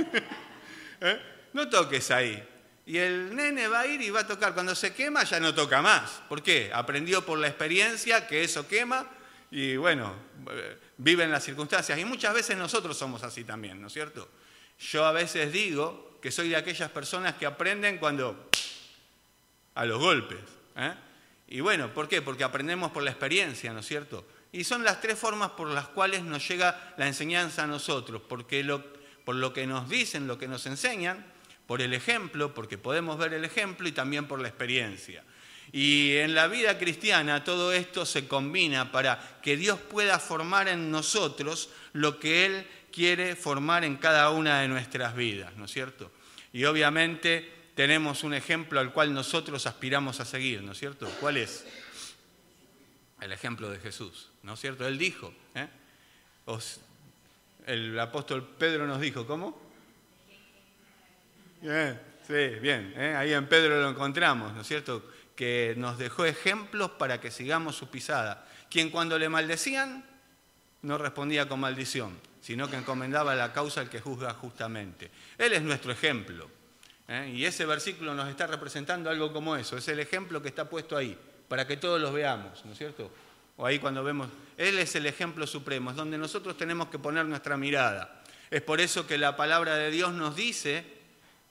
¿Eh? 1.01 1.21
No 1.53 1.69
toques 1.69 2.09
ahí. 2.09 2.43
Y 2.87 2.97
el 2.97 3.35
nene 3.35 3.67
va 3.67 3.81
a 3.81 3.87
ir 3.87 4.01
y 4.01 4.09
va 4.09 4.21
a 4.21 4.27
tocar. 4.27 4.55
Cuando 4.55 4.73
se 4.73 4.95
quema 4.95 5.23
ya 5.23 5.39
no 5.39 5.53
toca 5.53 5.79
más. 5.81 6.23
¿Por 6.27 6.41
qué? 6.41 6.71
Aprendió 6.73 7.23
por 7.23 7.37
la 7.37 7.47
experiencia 7.47 8.25
que 8.25 8.43
eso 8.43 8.67
quema 8.67 9.07
y 9.51 9.75
bueno, 9.75 10.15
eh, 10.49 10.77
vive 10.97 11.25
en 11.25 11.31
las 11.31 11.43
circunstancias. 11.43 11.99
Y 11.99 12.05
muchas 12.05 12.33
veces 12.33 12.57
nosotros 12.57 12.97
somos 12.97 13.21
así 13.21 13.43
también, 13.43 13.79
¿no 13.79 13.87
es 13.87 13.93
cierto? 13.93 14.27
Yo 14.79 15.05
a 15.05 15.11
veces 15.11 15.51
digo 15.51 16.17
que 16.19 16.31
soy 16.31 16.49
de 16.49 16.55
aquellas 16.55 16.89
personas 16.89 17.35
que 17.35 17.45
aprenden 17.45 17.99
cuando 17.99 18.49
a 19.75 19.85
los 19.85 19.99
golpes. 19.99 20.39
Y 21.47 21.59
bueno, 21.59 21.93
¿por 21.93 22.07
qué? 22.07 22.23
Porque 22.23 22.43
aprendemos 22.43 22.91
por 22.91 23.03
la 23.03 23.11
experiencia, 23.11 23.71
¿no 23.71 23.81
es 23.81 23.85
cierto? 23.85 24.25
Y 24.51 24.63
son 24.63 24.83
las 24.83 24.99
tres 24.99 25.17
formas 25.17 25.51
por 25.51 25.69
las 25.69 25.87
cuales 25.87 26.23
nos 26.23 26.45
llega 26.47 26.93
la 26.97 27.07
enseñanza 27.07 27.63
a 27.63 27.67
nosotros, 27.67 28.21
porque 28.27 28.65
por 29.23 29.35
lo 29.35 29.53
que 29.53 29.65
nos 29.65 29.89
dicen, 29.89 30.27
lo 30.27 30.37
que 30.37 30.47
nos 30.47 30.65
enseñan, 30.65 31.25
por 31.67 31.81
el 31.81 31.93
ejemplo, 31.93 32.53
porque 32.53 32.77
podemos 32.77 33.17
ver 33.17 33.33
el 33.33 33.45
ejemplo 33.45 33.87
y 33.87 33.93
también 33.93 34.27
por 34.27 34.41
la 34.41 34.49
experiencia. 34.49 35.23
Y 35.71 36.17
en 36.17 36.35
la 36.35 36.47
vida 36.47 36.77
cristiana 36.77 37.45
todo 37.45 37.71
esto 37.71 38.05
se 38.05 38.27
combina 38.27 38.91
para 38.91 39.39
que 39.41 39.55
Dios 39.55 39.79
pueda 39.79 40.19
formar 40.19 40.67
en 40.67 40.91
nosotros 40.91 41.69
lo 41.93 42.19
que 42.19 42.45
Él 42.45 42.67
quiere 42.91 43.37
formar 43.37 43.85
en 43.85 43.95
cada 43.95 44.31
una 44.31 44.59
de 44.59 44.67
nuestras 44.67 45.15
vidas, 45.15 45.55
¿no 45.55 45.65
es 45.65 45.71
cierto? 45.71 46.11
Y 46.51 46.65
obviamente 46.65 47.49
tenemos 47.73 48.23
un 48.23 48.33
ejemplo 48.33 48.81
al 48.81 48.91
cual 48.91 49.13
nosotros 49.13 49.65
aspiramos 49.65 50.19
a 50.19 50.25
seguir, 50.25 50.61
¿no 50.61 50.73
es 50.73 50.77
cierto? 50.77 51.09
¿Cuál 51.21 51.37
es? 51.37 51.65
El 53.21 53.31
ejemplo 53.31 53.69
de 53.69 53.79
Jesús, 53.79 54.29
¿no 54.43 54.55
es 54.55 54.59
cierto? 54.59 54.87
Él 54.87 54.97
dijo, 54.97 55.31
¿eh? 55.55 55.67
el 57.67 57.99
apóstol 57.99 58.43
Pedro 58.57 58.87
nos 58.87 58.99
dijo, 58.99 59.25
¿cómo? 59.27 59.61
sí, 61.61 62.47
bien, 62.59 62.93
¿eh? 62.97 63.13
ahí 63.15 63.33
en 63.33 63.47
Pedro 63.47 63.79
lo 63.79 63.89
encontramos, 63.89 64.53
¿no 64.53 64.61
es 64.61 64.67
cierto? 64.67 65.05
Que 65.35 65.75
nos 65.77 65.99
dejó 65.99 66.25
ejemplos 66.25 66.91
para 66.91 67.21
que 67.21 67.29
sigamos 67.29 67.75
su 67.75 67.89
pisada. 67.89 68.47
Quien 68.69 68.89
cuando 68.89 69.19
le 69.19 69.29
maldecían 69.29 70.03
no 70.81 70.97
respondía 70.97 71.47
con 71.47 71.59
maldición, 71.59 72.17
sino 72.41 72.69
que 72.69 72.77
encomendaba 72.77 73.35
la 73.35 73.53
causa 73.53 73.81
al 73.81 73.89
que 73.89 74.01
juzga 74.01 74.33
justamente. 74.33 75.11
Él 75.37 75.53
es 75.53 75.61
nuestro 75.61 75.91
ejemplo. 75.91 76.49
¿eh? 77.07 77.31
Y 77.35 77.45
ese 77.45 77.65
versículo 77.65 78.15
nos 78.15 78.29
está 78.29 78.47
representando 78.47 79.09
algo 79.09 79.31
como 79.31 79.55
eso, 79.55 79.77
es 79.77 79.87
el 79.87 79.99
ejemplo 79.99 80.41
que 80.41 80.47
está 80.47 80.67
puesto 80.67 80.97
ahí, 80.97 81.17
para 81.51 81.67
que 81.67 81.75
todos 81.75 81.99
los 81.99 82.13
veamos, 82.13 82.63
¿no 82.63 82.71
es 82.71 82.77
cierto? 82.77 83.11
O 83.57 83.65
ahí 83.65 83.77
cuando 83.77 84.05
vemos, 84.05 84.29
Él 84.55 84.79
es 84.79 84.95
el 84.95 85.05
ejemplo 85.05 85.45
supremo, 85.45 85.89
es 85.89 85.97
donde 85.97 86.17
nosotros 86.17 86.55
tenemos 86.55 86.87
que 86.87 86.97
poner 86.97 87.25
nuestra 87.25 87.57
mirada. 87.57 88.23
Es 88.49 88.61
por 88.61 88.79
eso 88.79 89.05
que 89.05 89.17
la 89.17 89.35
palabra 89.35 89.75
de 89.75 89.91
Dios 89.91 90.13
nos 90.13 90.37
dice, 90.37 90.85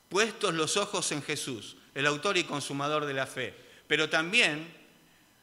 puestos 0.09 0.55
los 0.55 0.79
ojos 0.79 1.13
en 1.13 1.23
Jesús, 1.23 1.77
el 1.95 2.07
autor 2.07 2.39
y 2.39 2.45
consumador 2.45 3.05
de 3.05 3.13
la 3.13 3.27
fe. 3.27 3.55
Pero 3.89 4.09
también 4.09 4.73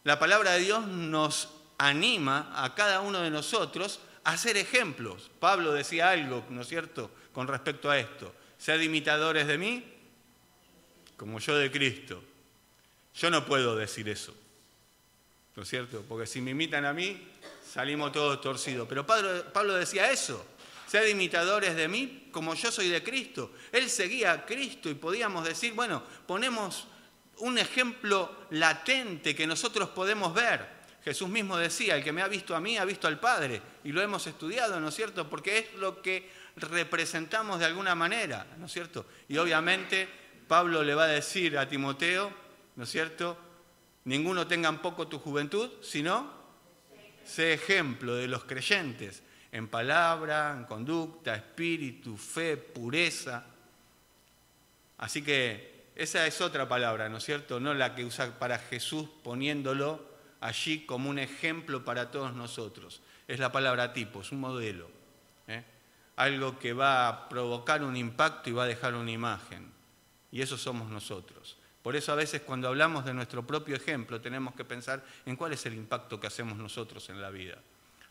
la 0.04 0.18
palabra 0.18 0.54
de 0.54 0.62
Dios 0.62 0.88
nos 0.88 1.50
anima 1.78 2.52
a 2.56 2.74
cada 2.74 3.02
uno 3.02 3.20
de 3.20 3.30
nosotros 3.30 4.00
a 4.24 4.38
ser 4.38 4.58
ejemplos. 4.58 5.30
Pablo 5.40 5.72
decía 5.72 6.10
algo, 6.10 6.44
¿no 6.50 6.62
es 6.64 6.68
cierto?, 6.68 7.12
con 7.32 7.48
respecto 7.48 7.92
a 7.92 8.00
esto. 8.00 8.34
Sed 8.58 8.82
imitadores 8.82 9.46
de 9.46 9.60
mí 9.60 9.84
como 11.16 11.38
yo 11.38 11.56
de 11.56 11.70
Cristo. 11.70 12.24
Yo 13.14 13.30
no 13.32 13.46
puedo 13.46 13.76
decir 13.76 14.10
eso, 14.10 14.34
¿no 15.58 15.64
es 15.64 15.70
cierto? 15.70 16.06
Porque 16.08 16.28
si 16.28 16.40
me 16.40 16.52
imitan 16.52 16.86
a 16.86 16.94
mí, 16.94 17.20
salimos 17.68 18.12
todos 18.12 18.40
torcidos. 18.40 18.88
Pero 18.88 19.08
Pablo, 19.08 19.74
decía 19.74 20.12
eso, 20.12 20.46
sed 20.88 21.08
imitadores 21.08 21.76
de 21.76 21.88
mí 21.88 22.30
como 22.32 22.54
yo 22.54 22.72
soy 22.72 22.90
de 22.90 23.02
Cristo. 23.02 23.52
Él 23.72 23.90
seguía 23.90 24.34
a 24.34 24.46
Cristo 24.46 24.88
y 24.88 24.94
podíamos 24.94 25.44
decir, 25.44 25.74
bueno, 25.74 26.04
ponemos 26.28 26.86
un 27.38 27.58
ejemplo 27.58 28.46
latente 28.52 29.36
que 29.36 29.48
nosotros 29.48 29.90
podemos 29.90 30.32
ver. 30.32 30.78
Jesús 31.04 31.28
mismo 31.28 31.58
decía, 31.58 31.96
el 31.96 32.04
que 32.04 32.12
me 32.12 32.22
ha 32.22 32.28
visto 32.28 32.56
a 32.56 32.60
mí 32.60 32.78
ha 32.78 32.86
visto 32.86 33.08
al 33.08 33.20
Padre, 33.20 33.60
y 33.84 33.92
lo 33.92 34.02
hemos 34.02 34.28
estudiado, 34.28 34.80
¿no 34.80 34.90
es 34.90 34.96
cierto? 34.96 35.28
Porque 35.28 35.58
es 35.58 35.74
lo 35.80 36.04
que 36.04 36.30
representamos 36.58 37.58
de 37.58 37.66
alguna 37.66 37.96
manera, 37.96 38.46
¿no 38.60 38.68
es 38.68 38.72
cierto? 38.72 39.08
Y 39.28 39.38
obviamente 39.38 40.08
Pablo 40.48 40.84
le 40.84 40.94
va 40.94 41.06
a 41.06 41.08
decir 41.08 41.58
a 41.58 41.68
Timoteo, 41.68 42.32
¿no 42.76 42.84
es 42.84 42.92
cierto? 42.92 43.47
Ninguno 44.08 44.48
tenga 44.48 44.70
en 44.70 44.78
poco 44.78 45.10
tu 45.10 45.20
juventud, 45.20 45.70
sino 45.82 46.32
sé 47.26 47.52
ejemplo 47.52 48.16
de 48.16 48.30
los 48.30 48.46
creyentes 48.46 49.22
en 49.52 49.68
palabra, 49.68 50.56
en 50.58 50.64
conducta, 50.64 51.36
espíritu, 51.36 52.16
fe, 52.16 52.56
pureza. 52.56 53.44
Así 54.98 55.22
que 55.22 55.90
esa 55.94 56.26
es 56.26 56.40
otra 56.40 56.70
palabra, 56.70 57.10
¿no 57.10 57.18
es 57.18 57.26
cierto? 57.26 57.60
No 57.60 57.74
la 57.74 57.96
que 57.96 58.06
usa 58.06 58.40
para 58.40 58.60
Jesús 58.60 59.10
poniéndolo 59.24 60.08
allí 60.40 60.86
como 60.86 61.10
un 61.10 61.20
ejemplo 61.20 61.84
para 61.84 62.10
todos 62.10 62.34
nosotros. 62.34 63.02
Es 63.28 63.40
la 63.40 63.52
palabra 63.52 63.92
tipo, 63.92 64.22
es 64.22 64.32
un 64.32 64.40
modelo. 64.40 64.90
¿eh? 65.50 65.66
Algo 66.16 66.60
que 66.60 66.72
va 66.72 67.10
a 67.10 67.28
provocar 67.28 67.84
un 67.84 67.98
impacto 67.98 68.50
y 68.50 68.54
va 68.54 68.64
a 68.64 68.68
dejar 68.68 68.96
una 68.96 69.12
imagen. 69.12 69.70
Y 70.32 70.42
eso 70.42 70.58
somos 70.58 70.90
nosotros. 70.90 71.57
Por 71.88 71.96
eso 71.96 72.12
a 72.12 72.16
veces 72.16 72.42
cuando 72.42 72.68
hablamos 72.68 73.06
de 73.06 73.14
nuestro 73.14 73.48
propio 73.48 73.74
ejemplo 73.74 74.20
tenemos 74.20 74.54
que 74.56 74.66
pensar 74.66 75.06
en 75.26 75.38
cuál 75.38 75.54
es 75.54 75.66
el 75.68 75.74
impacto 75.74 76.20
que 76.20 76.28
hacemos 76.28 76.58
nosotros 76.58 77.10
en 77.10 77.22
la 77.22 77.30
vida. 77.30 77.60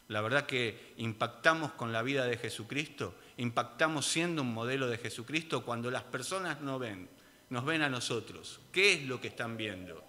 La 0.09 0.23
verdad 0.23 0.47
que 0.47 0.95
impactamos 0.97 1.73
con 1.73 1.93
la 1.93 2.01
vida 2.01 2.25
de 2.25 2.39
Jesucristo, 2.39 3.15
impactamos 3.37 4.07
siendo 4.07 4.41
un 4.41 4.55
modelo 4.55 4.89
de 4.89 4.97
Jesucristo 4.97 5.63
cuando 5.63 5.91
las 5.91 6.05
personas 6.05 6.63
no 6.63 6.79
ven, 6.79 7.07
nos 7.51 7.67
ven 7.67 7.83
a 7.83 7.91
nosotros. 7.91 8.61
¿Qué 8.73 8.95
es 8.95 9.03
lo 9.03 9.21
que 9.21 9.29
están 9.29 9.59
viendo? 9.59 10.03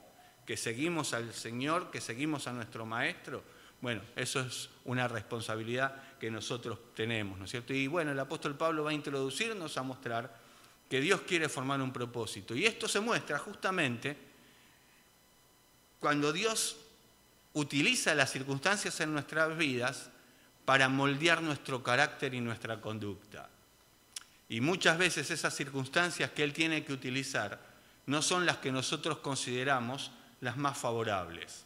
que 0.46 0.56
seguimos 0.56 1.14
al 1.14 1.34
Señor, 1.34 1.92
que 1.92 2.00
seguimos 2.00 2.48
a 2.48 2.54
nuestro 2.54 2.86
Maestro, 2.86 3.44
bueno, 3.82 4.02
eso 4.16 4.40
es 4.40 4.70
una 4.86 5.10
responsabilidad 5.10 6.18
que 6.18 6.32
nosotros 6.32 6.80
tenemos, 6.96 7.38
¿no 7.38 7.44
es 7.44 7.52
cierto? 7.52 7.74
Y 7.74 7.88
bueno, 7.88 8.14
el 8.14 8.20
apóstol 8.22 8.56
Pablo 8.56 8.86
va 8.86 8.92
a 8.92 8.94
introducirnos 8.94 9.78
a 9.78 9.84
mostrar 9.84 10.47
que 10.89 11.01
Dios 11.01 11.22
quiere 11.22 11.50
formar 11.50 11.82
un 11.82 11.91
propósito. 11.91 12.56
Y 12.56 12.65
esto 12.65 12.88
se 12.88 13.00
muestra 13.00 13.38
justamente 13.39 14.15
cuando 16.00 16.32
Dios 16.32 16.77
utiliza 17.53 18.13
las 18.15 18.32
circunstancias 18.32 19.00
en 19.01 19.13
nuestras 19.13 19.58
vidas 19.58 20.10
para 20.65 20.89
moldear 20.89 21.41
nuestro 21.41 21.82
carácter 21.82 22.34
y 22.34 22.41
nuestra 22.41 22.79
conducta. 22.79 23.50
Y 24.50 24.62
muchas 24.62 24.98
veces 24.98 25.29
esas 25.32 25.56
circunstancias 25.56 26.32
que 26.32 26.44
Él 26.44 26.53
tiene 26.53 26.84
que 26.86 26.94
utilizar 26.94 27.60
no 28.06 28.22
son 28.22 28.46
las 28.46 28.58
que 28.58 28.72
nosotros 28.72 29.17
consideramos 29.20 30.12
las 30.39 30.56
más 30.56 30.77
favorables. 30.77 31.65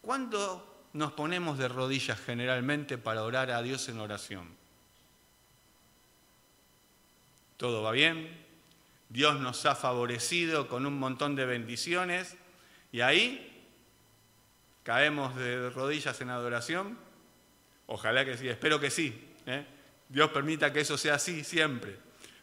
¿Cuándo 0.00 0.86
nos 0.92 1.12
ponemos 1.12 1.58
de 1.58 1.68
rodillas 1.68 2.20
generalmente 2.20 2.98
para 2.98 3.22
orar 3.22 3.50
a 3.50 3.62
Dios 3.62 3.88
en 3.88 3.98
oración? 3.98 4.48
¿Todo 7.56 7.82
va 7.82 7.92
bien? 7.92 8.41
Dios 9.12 9.38
nos 9.40 9.66
ha 9.66 9.74
favorecido 9.74 10.68
con 10.68 10.86
un 10.86 10.98
montón 10.98 11.36
de 11.36 11.44
bendiciones 11.44 12.34
y 12.92 13.02
ahí 13.02 13.62
caemos 14.84 15.36
de 15.36 15.68
rodillas 15.68 16.18
en 16.22 16.30
adoración. 16.30 16.98
Ojalá 17.88 18.24
que 18.24 18.38
sí, 18.38 18.48
espero 18.48 18.80
que 18.80 18.90
sí. 18.90 19.34
¿eh? 19.44 19.66
Dios 20.08 20.30
permita 20.30 20.72
que 20.72 20.80
eso 20.80 20.96
sea 20.96 21.16
así 21.16 21.44
siempre. 21.44 21.98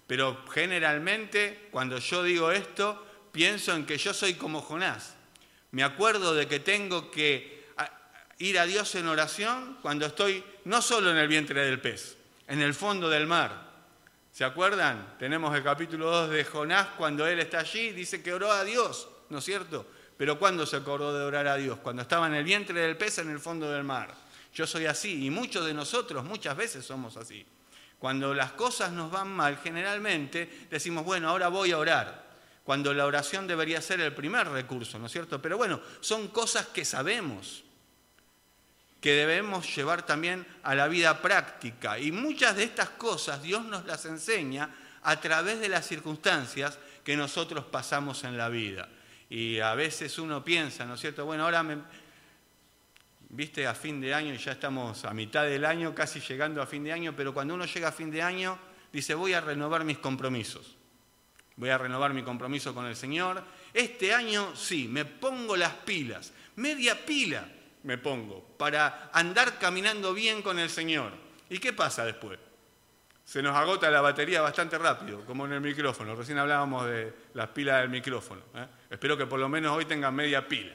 Pero 0.06 0.46
generalmente 0.52 1.70
cuando 1.72 1.98
yo 1.98 2.22
digo 2.22 2.52
esto, 2.52 3.04
pienso 3.32 3.76
en 3.76 3.88
que 3.88 3.98
yo 3.98 4.14
soy 4.14 4.36
como 4.36 4.62
Jonás. 4.62 5.16
Me 5.72 5.84
acuerdo 5.84 6.36
de 6.36 6.48
que 6.48 6.60
tengo 6.60 7.10
que 7.10 7.66
ir 8.38 8.60
a 8.60 8.68
Dios 8.68 8.94
en 8.94 9.08
oración 9.08 9.80
cuando 9.82 10.06
estoy 10.06 10.44
no 10.66 10.84
solo 10.84 11.10
en 11.10 11.18
el 11.18 11.28
vientre 11.28 11.66
del 11.66 11.82
pez, 11.82 12.16
en 12.48 12.62
el 12.62 12.76
fondo 12.76 13.10
del 13.10 13.26
mar. 13.26 13.69
¿Se 14.32 14.46
acuerdan? 14.46 15.16
Tenemos 15.18 15.56
el 15.56 15.64
capítulo 15.64 16.10
2 16.10 16.30
de 16.30 16.46
Jonás 16.46 16.88
cuando 16.98 17.28
él 17.28 17.40
está 17.40 17.60
allí, 17.60 17.92
dice 17.92 18.22
que 18.22 18.34
oró 18.34 18.52
a 18.52 18.64
Dios, 18.64 19.10
¿no 19.30 19.40
es 19.40 19.46
cierto? 19.46 19.86
Pero 20.18 20.38
¿cuándo 20.38 20.66
se 20.66 20.76
acordó 20.76 21.18
de 21.18 21.24
orar 21.24 21.48
a 21.48 21.56
Dios? 21.56 21.80
Cuando 21.80 22.02
estaba 22.02 22.28
en 22.28 22.36
el 22.36 22.44
vientre 22.44 22.80
del 22.80 22.98
pez 22.98 23.20
en 23.20 23.30
el 23.30 23.40
fondo 23.40 23.70
del 23.72 23.84
mar. 23.84 24.14
Yo 24.54 24.68
soy 24.68 24.86
así 24.86 25.26
y 25.26 25.30
muchos 25.30 25.66
de 25.66 25.74
nosotros 25.74 26.24
muchas 26.24 26.56
veces 26.56 26.86
somos 26.86 27.18
así. 27.18 27.46
Cuando 27.98 28.34
las 28.34 28.54
cosas 28.54 28.92
nos 28.92 29.12
van 29.12 29.30
mal, 29.30 29.58
generalmente 29.58 30.68
decimos, 30.70 31.04
bueno, 31.04 31.30
ahora 31.30 31.50
voy 31.50 31.72
a 31.72 31.78
orar 31.78 32.30
cuando 32.70 32.94
la 32.94 33.08
oración 33.08 33.48
debería 33.48 33.82
ser 33.82 34.00
el 34.00 34.14
primer 34.14 34.48
recurso, 34.48 35.00
¿no 35.00 35.08
es 35.08 35.12
cierto? 35.12 35.42
Pero 35.42 35.58
bueno, 35.58 35.82
son 36.02 36.28
cosas 36.28 36.68
que 36.68 36.86
sabemos, 36.86 37.64
que 39.02 39.14
debemos 39.14 39.74
llevar 39.76 40.06
también 40.06 40.46
a 40.64 40.76
la 40.76 40.88
vida 40.88 41.22
práctica. 41.22 42.00
Y 42.00 42.12
muchas 42.12 42.56
de 42.56 42.64
estas 42.64 42.90
cosas 42.90 43.42
Dios 43.42 43.64
nos 43.66 43.86
las 43.86 44.06
enseña 44.06 44.70
a 45.04 45.20
través 45.22 45.60
de 45.60 45.70
las 45.70 45.88
circunstancias 45.88 46.78
que 47.04 47.16
nosotros 47.16 47.66
pasamos 47.66 48.24
en 48.24 48.38
la 48.38 48.50
vida. 48.50 48.90
Y 49.30 49.60
a 49.60 49.74
veces 49.76 50.18
uno 50.20 50.44
piensa, 50.44 50.86
¿no 50.86 50.96
es 50.96 51.02
cierto? 51.02 51.26
Bueno, 51.26 51.46
ahora 51.46 51.64
me... 51.64 51.78
Viste, 53.32 53.68
a 53.68 53.76
fin 53.76 54.02
de 54.02 54.12
año, 54.12 54.34
y 54.34 54.38
ya 54.38 54.54
estamos 54.54 55.06
a 55.06 55.14
mitad 55.14 55.44
del 55.44 55.64
año, 55.64 55.94
casi 55.94 56.20
llegando 56.20 56.64
a 56.64 56.66
fin 56.66 56.84
de 56.84 56.92
año, 56.92 57.14
pero 57.16 57.32
cuando 57.32 57.54
uno 57.54 57.66
llega 57.66 57.90
a 57.90 57.92
fin 57.92 58.10
de 58.10 58.24
año, 58.24 58.58
dice, 58.92 59.14
voy 59.14 59.34
a 59.34 59.42
renovar 59.42 59.84
mis 59.84 60.00
compromisos 60.00 60.76
voy 61.56 61.70
a 61.70 61.78
renovar 61.78 62.14
mi 62.14 62.24
compromiso 62.24 62.74
con 62.74 62.86
el 62.86 62.96
Señor. 62.96 63.44
Este 63.74 64.14
año 64.14 64.56
sí, 64.56 64.88
me 64.88 65.04
pongo 65.04 65.58
las 65.58 65.74
pilas, 65.74 66.32
media 66.56 67.06
pila 67.06 67.46
me 67.90 67.98
pongo 67.98 68.44
para 68.56 69.10
andar 69.12 69.58
caminando 69.58 70.14
bien 70.14 70.44
con 70.44 70.60
el 70.60 70.70
Señor. 70.70 71.12
¿Y 71.50 71.58
qué 71.58 71.74
pasa 71.74 72.06
después? 72.06 72.38
Se 73.26 73.42
nos 73.42 73.56
agota 73.56 73.90
la 73.90 74.00
batería 74.00 74.42
bastante 74.42 74.78
rápido, 74.78 75.26
como 75.26 75.48
en 75.48 75.54
el 75.54 75.62
micrófono. 75.62 76.14
Recién 76.16 76.38
hablábamos 76.38 76.86
de 76.86 77.12
las 77.34 77.48
pilas 77.48 77.82
del 77.82 77.90
micrófono. 77.90 78.44
¿eh? 78.54 78.68
Espero 78.92 79.18
que 79.18 79.26
por 79.26 79.40
lo 79.40 79.50
menos 79.50 79.76
hoy 79.76 79.86
tengan 79.86 80.14
media 80.14 80.48
pila. 80.48 80.72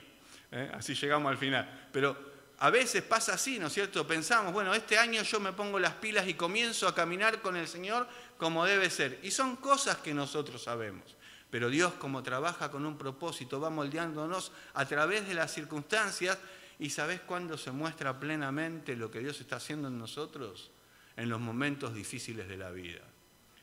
¿eh? 0.50 0.72
Así 0.74 0.96
llegamos 0.96 1.30
al 1.30 1.38
final. 1.38 1.88
Pero 1.92 2.16
a 2.58 2.70
veces 2.70 3.02
pasa 3.02 3.34
así, 3.34 3.60
¿no 3.60 3.68
es 3.68 3.72
cierto? 3.72 4.04
Pensamos, 4.04 4.52
bueno, 4.52 4.74
este 4.74 4.98
año 4.98 5.22
yo 5.22 5.38
me 5.38 5.52
pongo 5.52 5.78
las 5.78 5.92
pilas 5.94 6.26
y 6.26 6.34
comienzo 6.34 6.88
a 6.88 6.96
caminar 6.96 7.40
con 7.40 7.56
el 7.56 7.68
Señor 7.68 8.08
como 8.38 8.64
debe 8.64 8.90
ser. 8.90 9.20
Y 9.22 9.30
son 9.30 9.54
cosas 9.54 9.98
que 9.98 10.12
nosotros 10.12 10.64
sabemos. 10.64 11.14
Pero 11.48 11.70
Dios, 11.70 11.92
como 11.94 12.24
trabaja 12.24 12.72
con 12.72 12.84
un 12.84 12.98
propósito, 12.98 13.60
va 13.60 13.70
moldeándonos 13.70 14.50
a 14.74 14.84
través 14.86 15.28
de 15.28 15.34
las 15.34 15.54
circunstancias. 15.54 16.36
¿Y 16.78 16.90
sabes 16.90 17.20
cuándo 17.20 17.56
se 17.56 17.70
muestra 17.70 18.18
plenamente 18.18 18.96
lo 18.96 19.10
que 19.10 19.20
Dios 19.20 19.40
está 19.40 19.56
haciendo 19.56 19.88
en 19.88 19.98
nosotros? 19.98 20.70
En 21.16 21.28
los 21.28 21.40
momentos 21.40 21.94
difíciles 21.94 22.48
de 22.48 22.56
la 22.56 22.70
vida. 22.70 23.02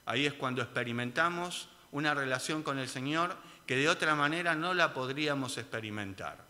Ahí 0.06 0.26
es 0.26 0.34
cuando 0.34 0.62
experimentamos 0.62 1.70
una 1.92 2.14
relación 2.14 2.64
con 2.64 2.80
el 2.80 2.88
Señor 2.88 3.36
que 3.66 3.76
de 3.76 3.90
otra 3.90 4.16
manera 4.16 4.56
no 4.56 4.74
la 4.74 4.94
podríamos 4.94 5.58
experimentar. 5.58 6.46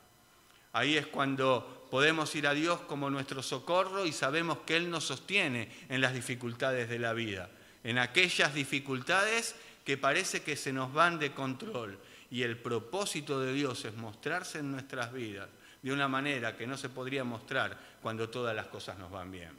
Ahí 0.74 0.96
es 0.98 1.08
cuando 1.08 1.88
podemos 1.92 2.34
ir 2.36 2.48
a 2.48 2.54
Dios 2.54 2.80
como 2.82 3.10
nuestro 3.10 3.44
socorro 3.44 4.06
y 4.06 4.14
sabemos 4.14 4.60
que 4.60 4.78
Él 4.78 4.90
nos 4.90 5.04
sostiene 5.04 5.70
en 5.90 6.00
las 6.00 6.14
dificultades 6.14 6.88
de 6.88 7.00
la 7.00 7.14
vida, 7.14 7.50
en 7.84 7.98
aquellas 7.98 8.54
dificultades 8.54 9.56
que 9.84 9.98
parece 9.98 10.44
que 10.44 10.56
se 10.56 10.72
nos 10.72 10.94
van 10.94 11.20
de 11.20 11.34
control. 11.34 12.00
Y 12.30 12.44
el 12.44 12.58
propósito 12.58 13.42
de 13.42 13.52
Dios 13.52 13.84
es 13.84 13.94
mostrarse 13.96 14.60
en 14.60 14.72
nuestras 14.72 15.12
vidas 15.12 15.50
de 15.82 15.92
una 15.92 16.08
manera 16.08 16.56
que 16.56 16.68
no 16.68 16.78
se 16.78 16.90
podría 16.90 17.24
mostrar 17.24 17.78
cuando 18.02 18.30
todas 18.30 18.56
las 18.56 18.68
cosas 18.68 18.98
nos 18.98 19.12
van 19.12 19.32
bien. 19.32 19.52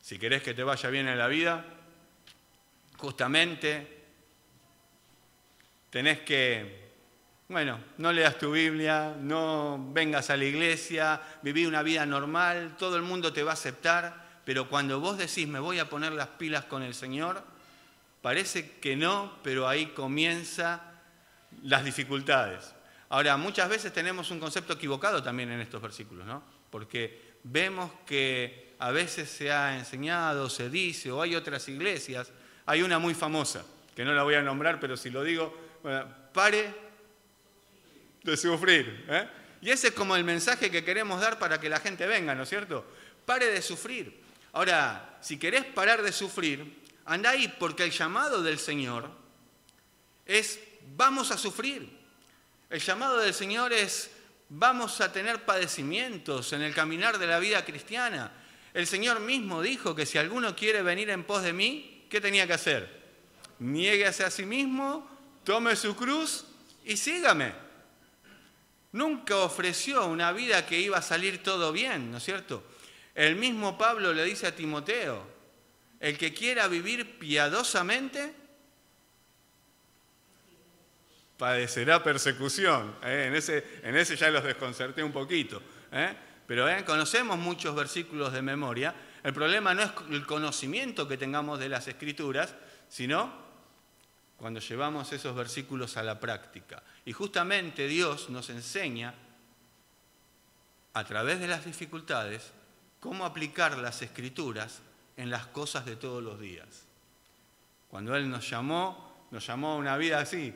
Si 0.00 0.18
querés 0.18 0.42
que 0.42 0.54
te 0.54 0.62
vaya 0.62 0.88
bien 0.90 1.08
en 1.08 1.18
la 1.18 1.26
vida, 1.26 1.64
justamente 2.96 3.98
tenés 5.90 6.20
que, 6.20 6.88
bueno, 7.48 7.78
no 7.98 8.12
leas 8.12 8.38
tu 8.38 8.52
Biblia, 8.52 9.14
no 9.18 9.90
vengas 9.92 10.30
a 10.30 10.36
la 10.36 10.44
iglesia, 10.44 11.20
viví 11.42 11.66
una 11.66 11.82
vida 11.82 12.06
normal, 12.06 12.76
todo 12.78 12.96
el 12.96 13.02
mundo 13.02 13.32
te 13.32 13.42
va 13.42 13.50
a 13.50 13.54
aceptar, 13.54 14.40
pero 14.44 14.68
cuando 14.68 15.00
vos 15.00 15.18
decís 15.18 15.46
me 15.46 15.58
voy 15.58 15.78
a 15.78 15.90
poner 15.90 16.12
las 16.12 16.28
pilas 16.28 16.64
con 16.64 16.82
el 16.82 16.94
Señor, 16.94 17.42
parece 18.22 18.78
que 18.78 18.96
no, 18.96 19.38
pero 19.42 19.68
ahí 19.68 19.86
comienzan 19.88 20.80
las 21.62 21.84
dificultades. 21.84 22.74
Ahora, 23.10 23.36
muchas 23.36 23.68
veces 23.68 23.92
tenemos 23.92 24.30
un 24.30 24.40
concepto 24.40 24.74
equivocado 24.74 25.22
también 25.22 25.50
en 25.50 25.60
estos 25.60 25.80
versículos, 25.80 26.26
¿no? 26.26 26.42
Porque 26.70 27.36
vemos 27.44 27.90
que 28.06 28.74
a 28.78 28.90
veces 28.90 29.30
se 29.30 29.50
ha 29.50 29.78
enseñado, 29.78 30.50
se 30.50 30.68
dice, 30.68 31.10
o 31.10 31.22
hay 31.22 31.34
otras 31.34 31.68
iglesias 31.68 32.30
hay 32.68 32.82
una 32.82 32.98
muy 32.98 33.14
famosa, 33.14 33.64
que 33.96 34.04
no 34.04 34.12
la 34.12 34.22
voy 34.24 34.34
a 34.34 34.42
nombrar, 34.42 34.78
pero 34.78 34.94
si 34.94 35.08
lo 35.08 35.24
digo, 35.24 35.56
pare 36.34 36.74
de 38.22 38.36
sufrir. 38.36 39.06
¿eh? 39.08 39.26
Y 39.62 39.70
ese 39.70 39.88
es 39.88 39.94
como 39.94 40.14
el 40.16 40.22
mensaje 40.22 40.70
que 40.70 40.84
queremos 40.84 41.18
dar 41.18 41.38
para 41.38 41.58
que 41.58 41.70
la 41.70 41.80
gente 41.80 42.06
venga, 42.06 42.34
¿no 42.34 42.42
es 42.42 42.48
cierto? 42.50 42.84
Pare 43.24 43.46
de 43.46 43.62
sufrir. 43.62 44.20
Ahora, 44.52 45.16
si 45.22 45.38
querés 45.38 45.64
parar 45.64 46.02
de 46.02 46.12
sufrir, 46.12 46.82
anda 47.06 47.30
ahí, 47.30 47.48
porque 47.58 47.84
el 47.84 47.90
llamado 47.90 48.42
del 48.42 48.58
Señor 48.58 49.08
es 50.26 50.60
vamos 50.94 51.30
a 51.30 51.38
sufrir. 51.38 51.97
El 52.70 52.80
llamado 52.80 53.18
del 53.18 53.32
Señor 53.32 53.72
es 53.72 54.10
vamos 54.50 55.00
a 55.00 55.12
tener 55.12 55.44
padecimientos 55.44 56.52
en 56.52 56.62
el 56.62 56.74
caminar 56.74 57.18
de 57.18 57.26
la 57.26 57.38
vida 57.38 57.64
cristiana. 57.64 58.32
El 58.74 58.86
Señor 58.86 59.20
mismo 59.20 59.62
dijo 59.62 59.94
que 59.94 60.06
si 60.06 60.18
alguno 60.18 60.54
quiere 60.54 60.82
venir 60.82 61.10
en 61.10 61.24
pos 61.24 61.42
de 61.42 61.52
mí, 61.52 62.06
¿qué 62.10 62.20
tenía 62.20 62.46
que 62.46 62.52
hacer? 62.52 62.98
Niéguese 63.58 64.24
a 64.24 64.30
sí 64.30 64.44
mismo, 64.44 65.08
tome 65.44 65.76
su 65.76 65.96
cruz 65.96 66.44
y 66.84 66.96
sígame. 66.96 67.52
Nunca 68.92 69.36
ofreció 69.36 70.06
una 70.06 70.32
vida 70.32 70.66
que 70.66 70.80
iba 70.80 70.98
a 70.98 71.02
salir 71.02 71.42
todo 71.42 71.72
bien, 71.72 72.10
¿no 72.10 72.18
es 72.18 72.24
cierto? 72.24 72.62
El 73.14 73.36
mismo 73.36 73.76
Pablo 73.76 74.12
le 74.12 74.24
dice 74.24 74.46
a 74.46 74.54
Timoteo, 74.54 75.26
el 76.00 76.16
que 76.16 76.32
quiera 76.32 76.68
vivir 76.68 77.18
piadosamente, 77.18 78.32
padecerá 81.38 82.02
persecución. 82.02 82.96
¿eh? 83.02 83.26
En, 83.28 83.34
ese, 83.34 83.80
en, 83.82 83.96
ese, 83.96 84.16
ya 84.16 84.28
los 84.30 84.44
desconcerté 84.44 85.02
un 85.02 85.12
poquito. 85.12 85.62
¿eh? 85.92 86.14
Pero 86.46 86.68
¿eh? 86.68 86.84
conocemos 86.84 87.38
muchos 87.38 87.74
versículos 87.74 88.32
de 88.32 88.42
memoria 88.42 88.94
el 89.22 89.34
problema 89.34 89.74
no 89.74 89.82
es 89.82 89.90
el 90.10 90.26
conocimiento 90.26 91.08
que 91.08 91.16
tengamos 91.16 91.58
de 91.58 91.68
las 91.68 91.88
escrituras, 91.88 92.54
sino 92.88 93.30
cuando 94.36 94.60
llevamos 94.60 95.12
esos 95.12 95.34
versículos 95.34 95.96
a 95.96 96.02
la 96.02 96.20
práctica. 96.20 96.82
Y 97.04 97.12
justamente 97.12 97.88
Dios 97.88 98.30
nos 98.30 98.50
enseña 98.50 99.14
a 100.94 101.04
través 101.04 101.40
de 101.40 101.48
las 101.48 101.64
dificultades 101.64 102.52
cómo 103.00 103.24
aplicar 103.24 103.76
las 103.78 104.02
escrituras 104.02 104.80
en 105.16 105.30
las 105.30 105.46
cosas 105.46 105.84
de 105.84 105.96
todos 105.96 106.22
los 106.22 106.38
días. 106.38 106.86
Cuando 107.88 108.14
Él 108.14 108.30
nos 108.30 108.48
llamó, 108.48 109.26
nos 109.30 109.46
llamó 109.46 109.72
a 109.72 109.76
una 109.76 109.96
vida 109.96 110.20
así, 110.20 110.54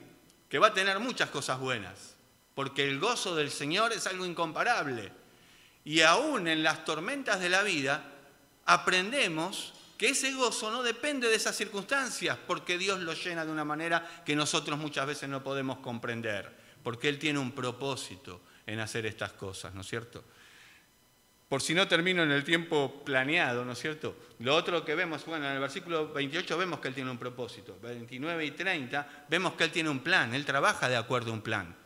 que 0.52 0.58
va 0.58 0.66
a 0.66 0.74
tener 0.74 0.98
muchas 0.98 1.30
cosas 1.30 1.58
buenas, 1.58 2.14
porque 2.54 2.86
el 2.86 3.00
gozo 3.00 3.34
del 3.34 3.50
Señor 3.50 3.90
es 3.94 4.06
algo 4.06 4.26
incomparable. 4.26 5.10
Y 5.82 6.02
aún 6.02 6.46
en 6.46 6.62
las 6.62 6.84
tormentas 6.84 7.40
de 7.40 7.48
la 7.48 7.62
vida, 7.62 8.04
aprendemos 8.66 9.72
que 9.96 10.10
ese 10.10 10.30
gozo 10.34 10.70
no 10.70 10.82
depende 10.82 11.30
de 11.30 11.36
esas 11.36 11.56
circunstancias, 11.56 12.36
porque 12.46 12.76
Dios 12.76 13.00
lo 13.00 13.14
llena 13.14 13.46
de 13.46 13.50
una 13.50 13.64
manera 13.64 14.22
que 14.26 14.36
nosotros 14.36 14.78
muchas 14.78 15.06
veces 15.06 15.26
no 15.26 15.42
podemos 15.42 15.78
comprender, 15.78 16.54
porque 16.82 17.08
Él 17.08 17.18
tiene 17.18 17.38
un 17.38 17.52
propósito 17.52 18.42
en 18.66 18.78
hacer 18.80 19.06
estas 19.06 19.32
cosas, 19.32 19.72
¿no 19.72 19.80
es 19.80 19.86
cierto? 19.86 20.22
Por 21.52 21.60
si 21.60 21.74
no 21.74 21.86
termino 21.86 22.22
en 22.22 22.30
el 22.30 22.44
tiempo 22.44 23.02
planeado, 23.04 23.62
¿no 23.62 23.72
es 23.72 23.78
cierto? 23.78 24.16
Lo 24.38 24.56
otro 24.56 24.86
que 24.86 24.94
vemos, 24.94 25.26
bueno, 25.26 25.44
en 25.46 25.52
el 25.52 25.60
versículo 25.60 26.10
28 26.10 26.56
vemos 26.56 26.80
que 26.80 26.88
Él 26.88 26.94
tiene 26.94 27.10
un 27.10 27.18
propósito, 27.18 27.76
29 27.82 28.46
y 28.46 28.52
30 28.52 29.26
vemos 29.28 29.52
que 29.52 29.64
Él 29.64 29.70
tiene 29.70 29.90
un 29.90 29.98
plan, 29.98 30.34
Él 30.34 30.46
trabaja 30.46 30.88
de 30.88 30.96
acuerdo 30.96 31.30
a 31.30 31.34
un 31.34 31.42
plan. 31.42 31.76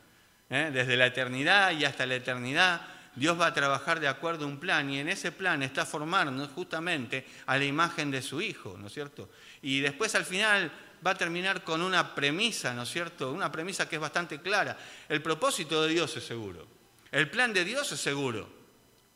¿eh? 0.51 0.71
Desde 0.73 0.97
la 0.97 1.07
eternidad 1.07 1.73
y 1.73 1.85
hasta 1.85 2.07
la 2.07 2.15
eternidad 2.15 2.81
Dios 3.17 3.41
va 3.41 3.47
a 3.47 3.55
trabajar 3.55 3.99
de 3.99 4.07
acuerdo 4.07 4.45
a 4.45 4.47
un 4.47 4.61
plan 4.61 4.89
y 4.89 5.01
en 5.01 5.09
ese 5.09 5.33
plan 5.33 5.61
está 5.65 5.85
formando 5.85 6.47
justamente 6.47 7.27
a 7.47 7.59
la 7.59 7.65
imagen 7.65 8.13
de 8.13 8.23
su 8.23 8.41
Hijo, 8.41 8.77
¿no 8.79 8.87
es 8.87 8.93
cierto? 8.93 9.31
Y 9.63 9.81
después 9.81 10.15
al 10.15 10.27
final 10.27 10.71
va 11.05 11.11
a 11.11 11.17
terminar 11.17 11.65
con 11.65 11.83
una 11.83 12.15
premisa, 12.15 12.73
¿no 12.73 12.85
es 12.85 12.89
cierto? 12.89 13.33
Una 13.33 13.51
premisa 13.51 13.89
que 13.89 13.97
es 13.97 14.01
bastante 14.01 14.41
clara. 14.41 14.79
El 15.09 15.23
propósito 15.23 15.83
de 15.83 15.93
Dios 15.93 16.17
es 16.17 16.25
seguro. 16.25 16.69
El 17.11 17.29
plan 17.29 17.53
de 17.53 17.65
Dios 17.65 17.91
es 17.91 17.99
seguro, 17.99 18.55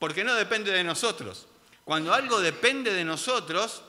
porque 0.01 0.25
no 0.25 0.35
depende 0.35 0.73
de 0.73 0.83
nosotros. 0.83 1.47
Cuando 1.85 2.13
algo 2.13 2.41
depende 2.41 2.93
de 2.93 3.05
nosotros, 3.05 3.83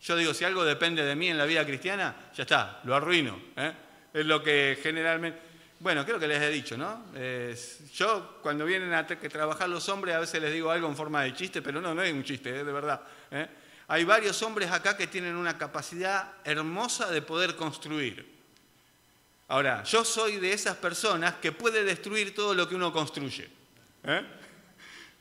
yo 0.00 0.16
digo, 0.16 0.32
si 0.32 0.44
algo 0.44 0.64
depende 0.64 1.04
de 1.04 1.14
mí 1.14 1.28
en 1.28 1.36
la 1.36 1.44
vida 1.44 1.64
cristiana, 1.66 2.30
ya 2.34 2.42
está, 2.42 2.80
lo 2.84 2.96
arruino. 2.96 3.38
¿eh? 3.54 3.72
Es 4.12 4.26
lo 4.26 4.42
que 4.42 4.78
generalmente... 4.82 5.40
Bueno, 5.80 6.04
creo 6.04 6.18
que 6.18 6.26
les 6.26 6.42
he 6.42 6.50
dicho, 6.50 6.76
¿no? 6.76 7.04
yo 7.94 8.40
cuando 8.42 8.64
vienen 8.64 8.92
a 8.94 9.06
trabajar 9.06 9.68
los 9.68 9.88
hombres 9.88 10.16
a 10.16 10.18
veces 10.18 10.42
les 10.42 10.52
digo 10.52 10.72
algo 10.72 10.88
en 10.88 10.96
forma 10.96 11.22
de 11.22 11.32
chiste, 11.34 11.62
pero 11.62 11.80
no, 11.80 11.94
no 11.94 12.02
es 12.02 12.12
un 12.12 12.24
chiste, 12.24 12.58
es 12.58 12.66
de 12.66 12.72
verdad. 12.72 13.00
¿eh? 13.30 13.46
Hay 13.86 14.02
varios 14.02 14.42
hombres 14.42 14.72
acá 14.72 14.96
que 14.96 15.06
tienen 15.06 15.36
una 15.36 15.56
capacidad 15.56 16.32
hermosa 16.44 17.10
de 17.10 17.22
poder 17.22 17.54
construir. 17.54 18.26
Ahora, 19.46 19.84
yo 19.84 20.04
soy 20.04 20.38
de 20.38 20.52
esas 20.52 20.76
personas 20.76 21.34
que 21.34 21.52
puede 21.52 21.84
destruir 21.84 22.34
todo 22.34 22.54
lo 22.54 22.68
que 22.68 22.74
uno 22.74 22.92
construye. 22.92 23.48
¿eh? 24.04 24.22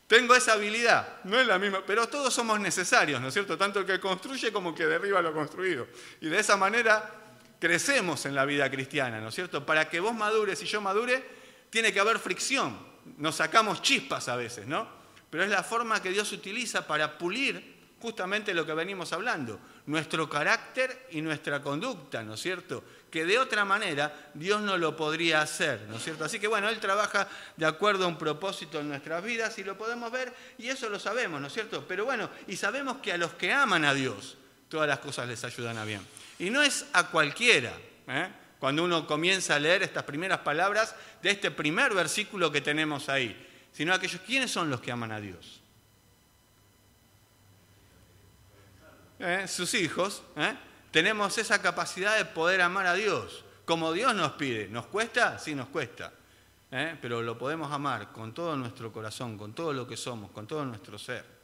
Tengo 0.08 0.36
esa 0.36 0.54
habilidad, 0.54 1.22
no 1.26 1.38
es 1.38 1.46
la 1.46 1.60
misma, 1.60 1.84
pero 1.86 2.08
todos 2.08 2.34
somos 2.34 2.60
necesarios, 2.62 3.20
¿no 3.20 3.28
es 3.28 3.34
cierto? 3.34 3.58
Tanto 3.58 3.80
el 3.80 3.86
que 3.86 4.00
construye 4.00 4.54
como 4.54 4.70
el 4.70 4.76
que 4.76 4.86
derriba 4.86 5.22
lo 5.22 5.34
construido. 5.34 5.88
Y 6.22 6.30
de 6.30 6.39
esa 6.39 6.56
manera 6.56 7.13
crecemos 7.60 8.26
en 8.26 8.34
la 8.34 8.46
vida 8.46 8.72
cristiana, 8.72 9.20
¿no 9.20 9.28
es 9.28 9.36
cierto? 9.36 9.65
Para 9.65 9.89
que 9.89 10.00
vos 10.00 10.15
madures 10.15 10.62
y 10.63 10.65
yo 10.65 10.80
madure, 10.80 11.24
tiene 11.70 11.91
que 11.91 12.00
haber 12.00 12.20
fricción. 12.20 12.78
Nos 13.17 13.36
sacamos 13.36 13.82
chispas 13.82 14.30
a 14.30 14.38
veces, 14.38 14.65
¿no? 14.65 14.88
Pero 15.30 15.43
es 15.43 15.50
la 15.50 15.63
forma 15.63 16.02
que 16.02 16.10
Dios 16.10 16.32
utiliza 16.32 16.88
para 16.88 17.17
pulir 17.17 17.76
justamente 18.00 18.54
lo 18.54 18.65
que 18.65 18.74
venimos 18.74 19.12
hablando, 19.12 19.60
nuestro 19.88 20.30
carácter 20.30 21.08
y 21.12 21.21
nuestra 21.21 21.62
conducta, 21.62 22.21
¿no 22.21 22.36
es 22.36 22.41
cierto? 22.41 22.84
Que 23.10 23.26
de 23.26 23.39
otra 23.39 23.65
manera 23.65 24.32
Dios 24.34 24.62
no 24.62 24.78
lo 24.78 24.95
podría 24.95 25.41
hacer, 25.41 25.82
¿no 25.89 25.95
es 25.95 26.04
cierto? 26.04 26.26
Así 26.26 26.39
que 26.39 26.47
bueno, 26.47 26.69
Él 26.69 26.80
trabaja 26.80 27.28
de 27.56 27.65
acuerdo 27.65 28.06
a 28.06 28.08
un 28.08 28.17
propósito 28.17 28.80
en 28.80 28.89
nuestras 28.89 29.23
vidas 29.23 29.58
y 29.60 29.63
lo 29.63 29.78
podemos 29.78 30.12
ver 30.12 30.34
y 30.58 30.67
eso 30.67 30.89
lo 30.89 31.00
sabemos, 31.00 31.39
¿no 31.39 31.47
es 31.47 31.54
cierto? 31.54 31.86
Pero 31.88 32.06
bueno, 32.06 32.30
y 32.47 32.58
sabemos 32.58 32.97
que 32.97 33.13
a 33.13 33.17
los 33.17 33.34
que 33.34 33.52
aman 33.54 33.86
a 33.86 33.93
Dios, 33.93 34.38
todas 34.69 34.89
las 34.89 35.00
cosas 35.00 35.28
les 35.28 35.43
ayudan 35.45 35.78
a 35.78 35.86
bien. 35.86 36.02
Y 36.38 36.50
no 36.50 36.62
es 36.62 36.86
a 36.91 37.08
cualquiera. 37.08 37.71
¿eh? 38.08 38.28
Cuando 38.60 38.84
uno 38.84 39.08
comienza 39.08 39.56
a 39.56 39.60
leer 39.60 39.84
estas 39.84 40.04
primeras 40.04 40.39
palabras 40.39 40.95
de 41.21 41.32
este 41.32 41.50
primer 41.50 41.93
versículo 41.93 42.52
que 42.52 42.60
tenemos 42.60 43.08
ahí, 43.08 43.45
sino 43.71 43.93
a 43.93 43.95
aquellos, 43.95 44.21
¿quiénes 44.26 44.52
son 44.52 44.69
los 44.69 44.82
que 44.82 44.91
aman 44.91 45.13
a 45.13 45.21
Dios? 45.21 45.62
¿Eh? 49.19 49.47
Sus 49.47 49.73
hijos, 49.73 50.23
¿eh? 50.36 50.56
tenemos 50.91 51.38
esa 51.38 51.62
capacidad 51.62 52.17
de 52.17 52.25
poder 52.25 52.62
amar 52.62 52.86
a 52.86 52.93
Dios, 52.93 53.43
como 53.65 53.93
Dios 53.93 54.13
nos 54.13 54.34
pide. 54.34 54.67
¿Nos 54.67 54.88
cuesta? 54.88 55.39
Sí, 55.39 55.56
nos 55.56 55.67
cuesta. 55.69 56.13
¿eh? 56.71 56.97
pero 57.01 57.21
lo 57.21 57.38
podemos 57.38 57.71
amar 57.71 58.12
con 58.12 58.34
todo 58.34 58.56
nuestro 58.56 58.91
corazón, 58.91 59.38
con 59.38 59.53
todo 59.53 59.73
lo 59.73 59.88
que 59.88 59.97
somos, 59.97 60.32
con 60.32 60.47
todo 60.47 60.65
nuestro 60.65 60.97
ser. 60.97 61.38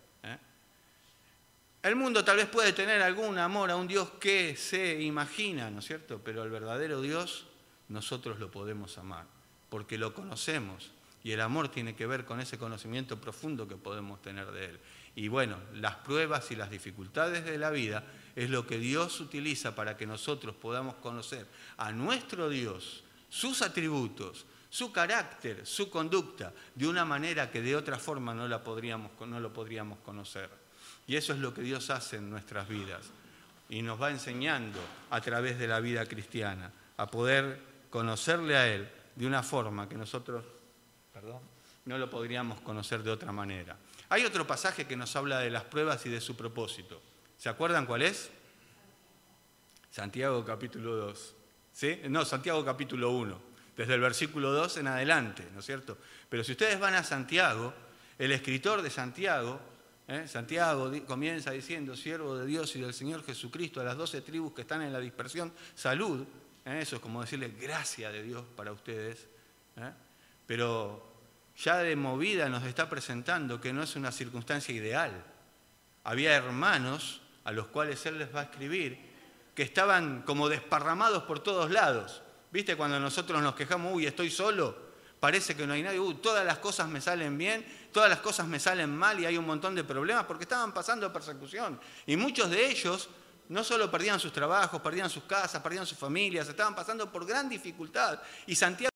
El 1.82 1.98
mundo 1.98 2.24
tal 2.24 2.38
vez 2.38 2.48
puede 2.48 2.72
tener 2.72 3.02
algún 3.02 3.38
amor 3.38 3.70
a 3.70 3.76
un 3.76 3.90
Dios 3.90 4.12
que 4.12 4.56
se 4.56 5.02
imagina, 5.02 5.70
¿no 5.70 5.80
es 5.80 5.86
cierto? 5.86 6.22
Pero 6.24 6.42
el 6.44 6.50
verdadero 6.50 7.02
Dios 7.02 7.46
nosotros 7.90 8.40
lo 8.40 8.50
podemos 8.50 8.98
amar, 8.98 9.26
porque 9.70 9.98
lo 9.98 10.14
conocemos. 10.14 10.92
Y 11.26 11.32
el 11.32 11.42
amor 11.42 11.68
tiene 11.68 11.94
que 11.94 12.08
ver 12.08 12.24
con 12.24 12.40
ese 12.40 12.58
conocimiento 12.58 13.20
profundo 13.20 13.68
que 13.68 13.76
podemos 13.76 14.22
tener 14.22 14.50
de 14.52 14.66
Él. 14.66 14.80
Y 15.16 15.28
bueno, 15.28 15.58
las 15.76 15.96
pruebas 15.96 16.50
y 16.52 16.56
las 16.56 16.70
dificultades 16.70 17.46
de 17.46 17.58
la 17.58 17.70
vida 17.70 18.04
es 18.36 18.50
lo 18.50 18.66
que 18.66 18.80
Dios 18.80 19.20
utiliza 19.20 19.76
para 19.76 19.96
que 19.96 20.08
nosotros 20.08 20.56
podamos 20.56 20.96
conocer 20.96 21.46
a 21.78 21.92
nuestro 21.92 22.50
Dios, 22.50 23.04
sus 23.30 23.62
atributos, 23.62 24.46
su 24.70 24.92
carácter, 24.92 25.68
su 25.68 25.90
conducta, 25.90 26.52
de 26.74 26.88
una 26.88 27.06
manera 27.06 27.52
que 27.52 27.62
de 27.62 27.76
otra 27.76 28.00
forma 28.00 28.34
no, 28.34 28.48
lo 28.48 28.64
podríamos 28.64 30.00
conocer. 30.00 30.50
Y 31.06 31.16
eso 31.16 31.34
es 31.34 31.40
lo 31.40 31.54
que 31.54 31.62
Dios 31.62 31.92
hace 31.92 32.18
en 32.18 32.30
nuestras 32.30 32.68
vidas. 32.68 33.06
Y 33.70 33.84
nos 33.84 34.02
va 34.02 34.10
enseñando 34.10 34.80
a 35.12 35.22
través 35.22 35.60
de 35.60 35.68
la 35.68 35.80
vida 35.80 36.06
cristiana 36.08 36.72
a 36.98 37.06
poder 37.06 37.60
conocerle 37.92 38.58
a 38.58 38.68
Él 38.68 38.90
de 39.16 39.28
una 39.28 39.44
forma 39.44 39.88
que 39.88 39.96
nosotros 39.96 40.44
no 41.86 41.98
lo 41.98 42.10
podríamos 42.10 42.60
conocer 42.62 43.04
de 43.04 43.12
otra 43.12 43.32
manera. 43.32 43.78
Hay 44.14 44.26
otro 44.26 44.46
pasaje 44.46 44.86
que 44.86 44.96
nos 44.96 45.16
habla 45.16 45.40
de 45.40 45.50
las 45.50 45.64
pruebas 45.64 46.06
y 46.06 46.10
de 46.10 46.22
su 46.22 46.36
propósito. 46.36 47.02
¿Se 47.36 47.50
acuerdan 47.50 47.88
cuál 47.88 48.04
es? 48.04 48.30
Santiago 49.90 50.46
capítulo 50.46 50.96
2. 50.98 51.36
¿Sí? 51.74 52.00
No, 52.10 52.24
Santiago 52.24 52.64
capítulo 52.64 53.10
1, 53.10 53.42
desde 53.76 53.96
el 53.96 54.02
versículo 54.02 54.52
2 54.52 54.78
en 54.78 54.88
adelante, 54.90 55.48
¿no 55.52 55.62
es 55.62 55.66
cierto? 55.66 55.98
Pero 56.30 56.44
si 56.44 56.52
ustedes 56.52 56.80
van 56.80 56.94
a 56.94 57.04
Santiago, 57.04 57.74
el 58.20 58.32
escritor 58.32 58.84
de 58.84 58.92
Santiago, 58.92 59.60
¿eh? 60.08 60.28
Santiago 60.28 60.92
comienza 61.08 61.50
diciendo, 61.50 61.96
siervo 61.96 62.38
de 62.38 62.46
Dios 62.46 62.76
y 62.76 62.82
del 62.82 62.94
Señor 62.94 63.26
Jesucristo, 63.26 63.82
a 63.82 63.84
las 63.84 63.98
doce 63.98 64.22
tribus 64.22 64.54
que 64.54 64.62
están 64.62 64.84
en 64.84 64.94
la 64.94 65.00
dispersión, 65.00 65.52
salud, 65.74 66.24
¿eh? 66.66 66.78
eso 66.84 66.98
es 66.98 67.02
como 67.02 67.22
decirle 67.22 67.50
gracia 67.60 68.12
de 68.12 68.22
Dios 68.22 68.46
para 68.56 68.74
ustedes, 68.74 69.26
¿eh? 69.78 69.92
pero 70.46 71.13
ya 71.58 71.78
de 71.78 71.96
movida 71.96 72.50
nos 72.50 72.64
está 72.64 72.90
presentando 72.90 73.62
que 73.62 73.74
no 73.74 73.84
es 73.84 73.96
una 73.96 74.12
circunstancia 74.12 74.74
ideal. 74.74 75.24
Había 76.04 76.36
hermanos 76.36 77.22
a 77.44 77.52
los 77.52 77.68
cuales 77.68 78.06
él 78.06 78.20
les 78.20 78.34
va 78.34 78.42
a 78.42 78.44
escribir 78.44 79.14
que 79.56 79.64
estaban 79.64 80.24
como 80.24 80.50
desparramados 80.50 81.24
por 81.24 81.40
todos 81.40 81.72
lados. 81.72 82.22
¿Viste 82.52 82.76
cuando 82.76 83.00
nosotros 83.00 83.42
nos 83.42 83.56
quejamos, 83.56 83.94
uy, 83.94 84.06
estoy 84.06 84.30
solo? 84.30 84.94
Parece 85.20 85.56
que 85.56 85.66
no 85.66 85.74
hay 85.74 85.84
nadie, 85.84 86.00
uy, 86.00 86.16
todas 86.16 86.46
las 86.46 86.58
cosas 86.58 86.90
me 86.90 87.00
salen 87.00 87.38
bien, 87.38 87.66
todas 87.94 88.10
las 88.10 88.20
cosas 88.20 88.46
me 88.46 88.60
salen 88.60 88.94
mal 88.96 89.20
y 89.20 89.26
hay 89.26 89.38
un 89.38 89.46
montón 89.46 89.74
de 89.74 89.84
problemas 89.84 90.26
porque 90.26 90.44
estaban 90.44 90.74
pasando 90.74 91.12
persecución. 91.14 91.80
Y 92.06 92.18
muchos 92.18 92.50
de 92.50 92.70
ellos 92.70 93.10
no 93.50 93.64
solo 93.64 93.90
perdían 93.90 94.20
sus 94.20 94.34
trabajos, 94.34 94.82
perdían 94.82 95.10
sus 95.10 95.24
casas, 95.24 95.62
perdían 95.62 95.86
sus 95.86 95.98
familias, 95.98 96.48
estaban 96.50 96.76
pasando 96.76 97.12
por 97.12 97.26
gran 97.26 97.48
dificultad. 97.48 98.20
Y 98.48 98.56
Santiago 98.56 98.92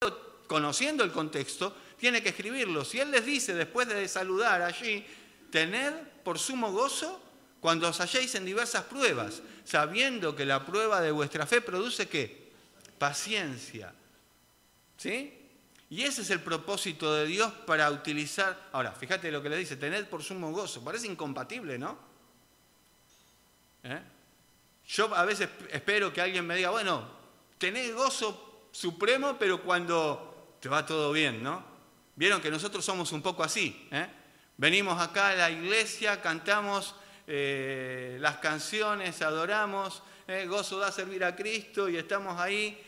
conociendo 0.47 1.03
el 1.03 1.11
contexto, 1.11 1.75
tiene 1.97 2.21
que 2.21 2.29
escribirlo. 2.29 2.85
Si 2.85 2.99
él 2.99 3.11
les 3.11 3.25
dice, 3.25 3.53
después 3.53 3.87
de 3.87 4.07
saludar 4.07 4.61
allí, 4.61 5.05
tened 5.51 5.93
por 6.23 6.39
sumo 6.39 6.71
gozo 6.71 7.21
cuando 7.59 7.89
os 7.89 7.99
halléis 7.99 8.35
en 8.35 8.45
diversas 8.45 8.83
pruebas, 8.83 9.41
sabiendo 9.65 10.35
que 10.35 10.45
la 10.45 10.65
prueba 10.65 11.01
de 11.01 11.11
vuestra 11.11 11.45
fe 11.47 11.61
produce 11.61 12.07
qué? 12.07 12.51
Paciencia. 12.99 13.93
¿Sí? 14.97 15.33
Y 15.89 16.03
ese 16.03 16.21
es 16.21 16.29
el 16.29 16.41
propósito 16.41 17.13
de 17.13 17.25
Dios 17.25 17.51
para 17.65 17.89
utilizar. 17.91 18.69
Ahora, 18.73 18.91
fíjate 18.91 19.31
lo 19.31 19.41
que 19.41 19.49
le 19.49 19.57
dice, 19.57 19.77
tened 19.77 20.05
por 20.05 20.21
sumo 20.23 20.51
gozo. 20.51 20.83
Parece 20.83 21.07
incompatible, 21.07 21.77
¿no? 21.77 21.97
¿Eh? 23.83 24.01
Yo 24.87 25.13
a 25.15 25.25
veces 25.25 25.49
espero 25.71 26.13
que 26.13 26.21
alguien 26.21 26.45
me 26.45 26.55
diga, 26.55 26.69
bueno, 26.69 27.07
tened 27.57 27.95
gozo 27.95 28.69
supremo, 28.71 29.37
pero 29.39 29.63
cuando 29.63 30.57
te 30.59 30.69
va 30.69 30.85
todo 30.85 31.11
bien, 31.11 31.41
¿no? 31.41 31.76
Vieron 32.17 32.41
que 32.41 32.49
nosotros 32.49 32.83
somos 32.83 33.11
un 33.11 33.21
poco 33.21 33.43
así. 33.43 33.87
¿eh? 33.91 34.07
Venimos 34.57 34.99
acá 34.99 35.29
a 35.29 35.35
la 35.35 35.51
iglesia, 35.51 36.19
cantamos 36.19 36.95
eh, 37.27 38.17
las 38.19 38.37
canciones, 38.37 39.21
adoramos, 39.21 40.01
¿eh? 40.27 40.47
gozo 40.47 40.79
da 40.79 40.91
servir 40.91 41.23
a 41.23 41.35
Cristo 41.35 41.87
y 41.87 41.95
estamos 41.95 42.39
ahí 42.39 42.83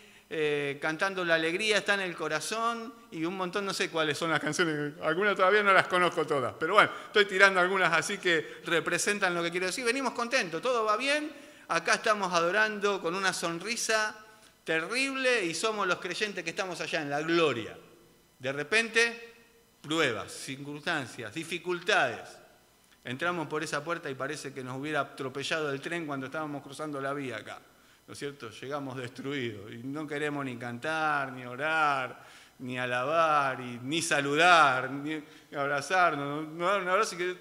cantando 0.80 1.26
la 1.26 1.34
alegría, 1.34 1.80
está 1.80 1.96
en 1.96 2.02
el 2.02 2.16
corazón 2.16 2.94
y 3.10 3.26
un 3.26 3.36
montón, 3.36 3.66
no 3.66 3.74
sé 3.74 3.90
cuáles 3.90 4.16
son 4.16 4.30
las 4.30 4.40
canciones, 4.40 4.94
algunas 5.02 5.36
todavía 5.36 5.64
no 5.64 5.74
las 5.74 5.88
conozco 5.88 6.24
todas, 6.28 6.54
pero 6.60 6.76
bueno, 6.76 6.92
estoy 7.08 7.26
tirando 7.26 7.60
algunas 7.60 7.92
así 7.92 8.20
que 8.20 8.62
representan 8.64 9.34
lo 9.34 9.42
que 9.42 9.50
quiero 9.50 9.66
decir. 9.66 9.84
Venimos 9.84 10.14
contentos, 10.14 10.62
todo 10.62 10.86
va 10.86 10.98
bien, 10.98 11.32
acá 11.70 11.96
estamos 11.96 12.32
adorando 12.32 13.02
con 13.02 13.16
una 13.16 13.34
sonrisa 13.34 14.16
terrible 14.64 15.46
y 15.46 15.56
somos 15.56 15.88
los 15.88 15.98
creyentes 15.98 16.44
que 16.44 16.52
estamos 16.52 16.80
allá 16.80 17.02
en 17.02 17.10
la 17.10 17.22
gloria. 17.22 17.76
De 18.40 18.54
repente, 18.54 19.34
pruebas, 19.82 20.32
circunstancias, 20.32 21.34
dificultades. 21.34 22.38
Entramos 23.04 23.48
por 23.48 23.64
esa 23.64 23.84
puerta 23.84 24.10
y 24.10 24.16
parece 24.16 24.54
que 24.54 24.64
nos 24.64 24.78
hubiera 24.78 25.02
atropellado 25.02 25.72
el 25.72 25.82
tren 25.82 26.06
cuando 26.06 26.28
estábamos 26.28 26.64
cruzando 26.64 27.02
la 27.02 27.14
vía 27.14 27.38
acá. 27.38 27.60
¿No 28.08 28.14
es 28.14 28.20
cierto? 28.20 28.50
Llegamos 28.50 28.98
destruidos 28.98 29.72
y 29.72 29.78
no 29.80 30.08
queremos 30.08 30.44
ni 30.46 30.58
cantar, 30.58 31.32
ni 31.34 31.46
orar, 31.46 32.26
ni 32.60 32.80
alabar, 32.80 33.60
ni 33.60 34.02
saludar, 34.02 34.90
ni 34.90 35.22
abrazarnos. 35.56 36.48
No, 36.48 36.68
ahora 36.68 37.06
sí 37.06 37.18
que 37.18 37.38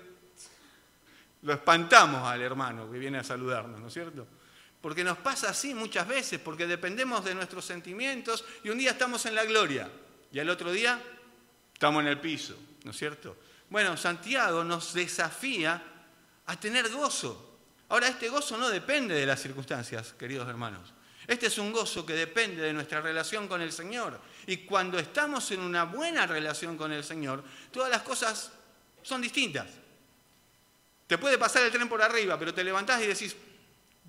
lo 1.43 1.53
espantamos 1.53 2.23
al 2.25 2.43
hermano 2.43 2.91
que 2.91 2.99
viene 2.99 3.19
a 3.19 3.25
saludarnos, 3.25 3.81
¿no 3.81 3.87
es 3.87 3.95
cierto? 3.95 4.27
Porque 4.81 5.05
nos 5.05 5.19
pasa 5.19 5.51
así 5.51 5.75
muchas 5.75 6.07
veces, 6.07 6.41
porque 6.41 6.67
dependemos 6.67 7.25
de 7.25 7.35
nuestros 7.35 7.65
sentimientos 7.65 8.45
y 8.65 8.69
un 8.69 8.79
día 8.79 8.91
estamos 8.91 9.25
en 9.27 9.37
la 9.37 9.45
gloria 9.45 9.89
y 10.33 10.39
al 10.39 10.51
otro 10.51 10.71
día 10.73 11.01
estamos 11.73 12.03
en 12.03 12.09
el 12.09 12.21
piso, 12.21 12.57
¿no 12.85 12.91
es 12.91 12.97
cierto? 12.97 13.37
Bueno, 13.71 13.97
Santiago 13.97 14.65
nos 14.65 14.95
desafía 14.95 15.83
a 16.47 16.61
tener 16.61 16.91
gozo. 16.91 17.59
Ahora, 17.91 18.09
este 18.09 18.29
gozo 18.29 18.57
no 18.57 18.69
depende 18.69 19.15
de 19.15 19.27
las 19.27 19.41
circunstancias, 19.41 20.15
queridos 20.19 20.49
hermanos. 20.49 20.93
Este 21.27 21.47
es 21.47 21.59
un 21.59 21.73
gozo 21.73 22.07
que 22.07 22.15
depende 22.15 22.63
de 22.63 22.73
nuestra 22.73 23.03
relación 23.03 23.49
con 23.49 23.61
el 23.61 23.71
Señor. 23.71 24.19
Y 24.47 24.59
cuando 24.59 24.99
estamos 24.99 25.51
en 25.51 25.61
una 25.61 25.85
buena 25.85 26.27
relación 26.27 26.77
con 26.79 26.91
el 26.91 27.05
Señor, 27.05 27.45
todas 27.71 27.91
las 27.91 28.03
cosas 28.03 28.51
son 29.03 29.21
distintas. 29.21 29.67
Te 31.07 31.19
puede 31.19 31.39
pasar 31.39 31.65
el 31.65 31.71
tren 31.71 31.89
por 31.89 32.03
arriba, 32.03 32.39
pero 32.39 32.55
te 32.55 32.65
levantás 32.65 33.03
y 33.03 33.07
decís, 33.07 33.37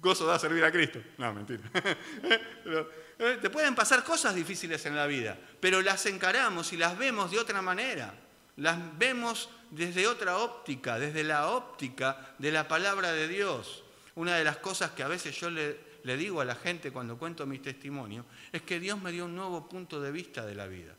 gozo 0.01 0.25
da 0.25 0.39
servir 0.39 0.63
a 0.63 0.71
Cristo. 0.71 1.01
No, 1.17 1.33
mentira. 1.33 1.61
Eh, 3.19 3.37
te 3.41 3.49
pueden 3.49 3.75
pasar 3.75 4.03
cosas 4.03 4.33
difíciles 4.33 4.85
en 4.85 4.95
la 4.95 5.05
vida, 5.05 5.37
pero 5.59 5.81
las 5.81 6.05
encaramos 6.05 6.73
y 6.73 6.77
las 6.77 6.97
vemos 6.97 7.31
de 7.31 7.39
otra 7.39 7.61
manera. 7.61 8.13
Las 8.57 8.97
vemos 8.97 9.49
desde 9.69 10.07
otra 10.07 10.37
óptica, 10.37 10.97
desde 10.97 11.23
la 11.23 11.49
óptica 11.49 12.33
de 12.39 12.51
la 12.51 12.67
palabra 12.67 13.11
de 13.11 13.27
Dios. 13.27 13.83
Una 14.15 14.35
de 14.35 14.43
las 14.43 14.57
cosas 14.57 14.91
que 14.91 15.03
a 15.03 15.07
veces 15.07 15.39
yo 15.39 15.49
le, 15.49 15.77
digo 16.17 16.41
a 16.41 16.45
la 16.45 16.55
gente 16.55 16.91
cuando 16.91 17.17
cuento 17.17 17.45
mi 17.45 17.59
testimonio 17.59 18.25
es 18.51 18.63
que 18.63 18.79
Dios 18.79 19.01
me 19.01 19.11
dio 19.11 19.25
un 19.25 19.35
nuevo 19.35 19.69
punto 19.69 20.01
de 20.01 20.11
vista 20.11 20.45
de 20.45 20.55
la 20.55 20.67
vida. 20.67 20.95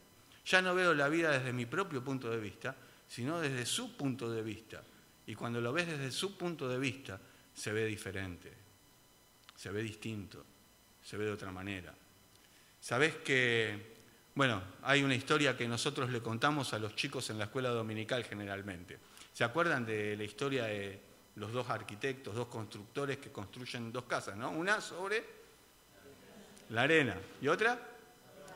Ya 0.46 0.62
no 0.62 0.74
veo 0.74 0.94
la 0.94 1.08
vida 1.08 1.30
desde 1.30 1.52
mi 1.52 1.66
propio 1.66 2.02
punto 2.02 2.30
de 2.30 2.38
vista, 2.38 2.74
sino 3.08 3.40
desde 3.40 3.66
su 3.66 3.96
punto 3.96 4.30
de 4.30 4.42
vista. 4.42 4.82
Y 5.26 5.34
cuando 5.34 5.60
lo 5.60 5.72
ves 5.72 5.86
desde 5.86 6.12
su 6.12 6.36
punto 6.36 6.68
de 6.68 6.78
vista, 6.78 7.18
se 7.54 7.72
ve 7.72 7.84
diferente 7.84 8.70
se 9.60 9.70
ve 9.70 9.82
distinto, 9.82 10.42
se 11.02 11.18
ve 11.18 11.26
de 11.26 11.32
otra 11.32 11.52
manera. 11.52 11.94
Sabes 12.80 13.16
que, 13.16 13.94
bueno, 14.34 14.62
hay 14.82 15.02
una 15.02 15.14
historia 15.14 15.56
que 15.56 15.68
nosotros 15.68 16.10
le 16.10 16.20
contamos 16.20 16.72
a 16.72 16.78
los 16.78 16.96
chicos 16.96 17.30
en 17.30 17.38
la 17.38 17.44
escuela 17.44 17.70
dominical 17.70 18.24
generalmente. 18.24 18.98
¿Se 19.32 19.44
acuerdan 19.44 19.84
de 19.84 20.16
la 20.16 20.24
historia 20.24 20.64
de 20.64 21.00
los 21.36 21.52
dos 21.52 21.68
arquitectos, 21.70 22.34
dos 22.34 22.48
constructores 22.48 23.18
que 23.18 23.30
construyen 23.30 23.92
dos 23.92 24.04
casas, 24.04 24.36
¿no? 24.36 24.50
Una 24.50 24.80
sobre 24.80 25.24
la 26.70 26.82
arena 26.82 27.16
y 27.40 27.48
otra 27.48 27.78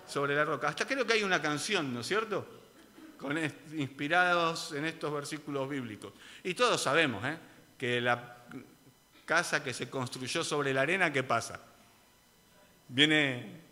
sobre 0.07 0.35
la 0.35 0.45
roca. 0.45 0.69
Hasta 0.69 0.87
creo 0.87 1.07
que 1.07 1.15
hay 1.15 1.23
una 1.23 1.41
canción, 1.41 1.93
¿no 1.93 2.01
es 2.01 2.07
cierto? 2.07 2.47
Inspirados 3.73 4.73
en 4.73 4.85
estos 4.85 5.13
versículos 5.13 5.69
bíblicos. 5.69 6.13
Y 6.43 6.55
todos 6.55 6.83
sabemos 6.83 7.25
¿eh? 7.25 7.39
que 7.79 8.01
la 8.01 8.45
casa 9.25 9.65
que 9.65 9.73
se 9.73 9.89
construyó 9.89 10.45
sobre 10.45 10.75
la 10.75 10.83
arena, 10.83 11.13
¿qué 11.13 11.23
pasa? 11.23 11.59
Viene, 12.89 13.63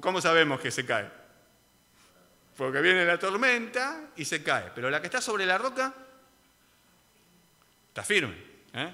¿cómo 0.00 0.20
sabemos 0.20 0.60
que 0.60 0.70
se 0.70 0.86
cae? 0.86 1.10
Porque 2.56 2.80
viene 2.80 3.04
la 3.04 3.18
tormenta 3.18 4.10
y 4.16 4.24
se 4.24 4.42
cae, 4.42 4.70
pero 4.74 4.90
la 4.90 5.00
que 5.00 5.06
está 5.06 5.20
sobre 5.20 5.46
la 5.46 5.58
roca 5.58 5.92
está 7.88 8.02
firme. 8.02 8.36
¿eh? 8.74 8.92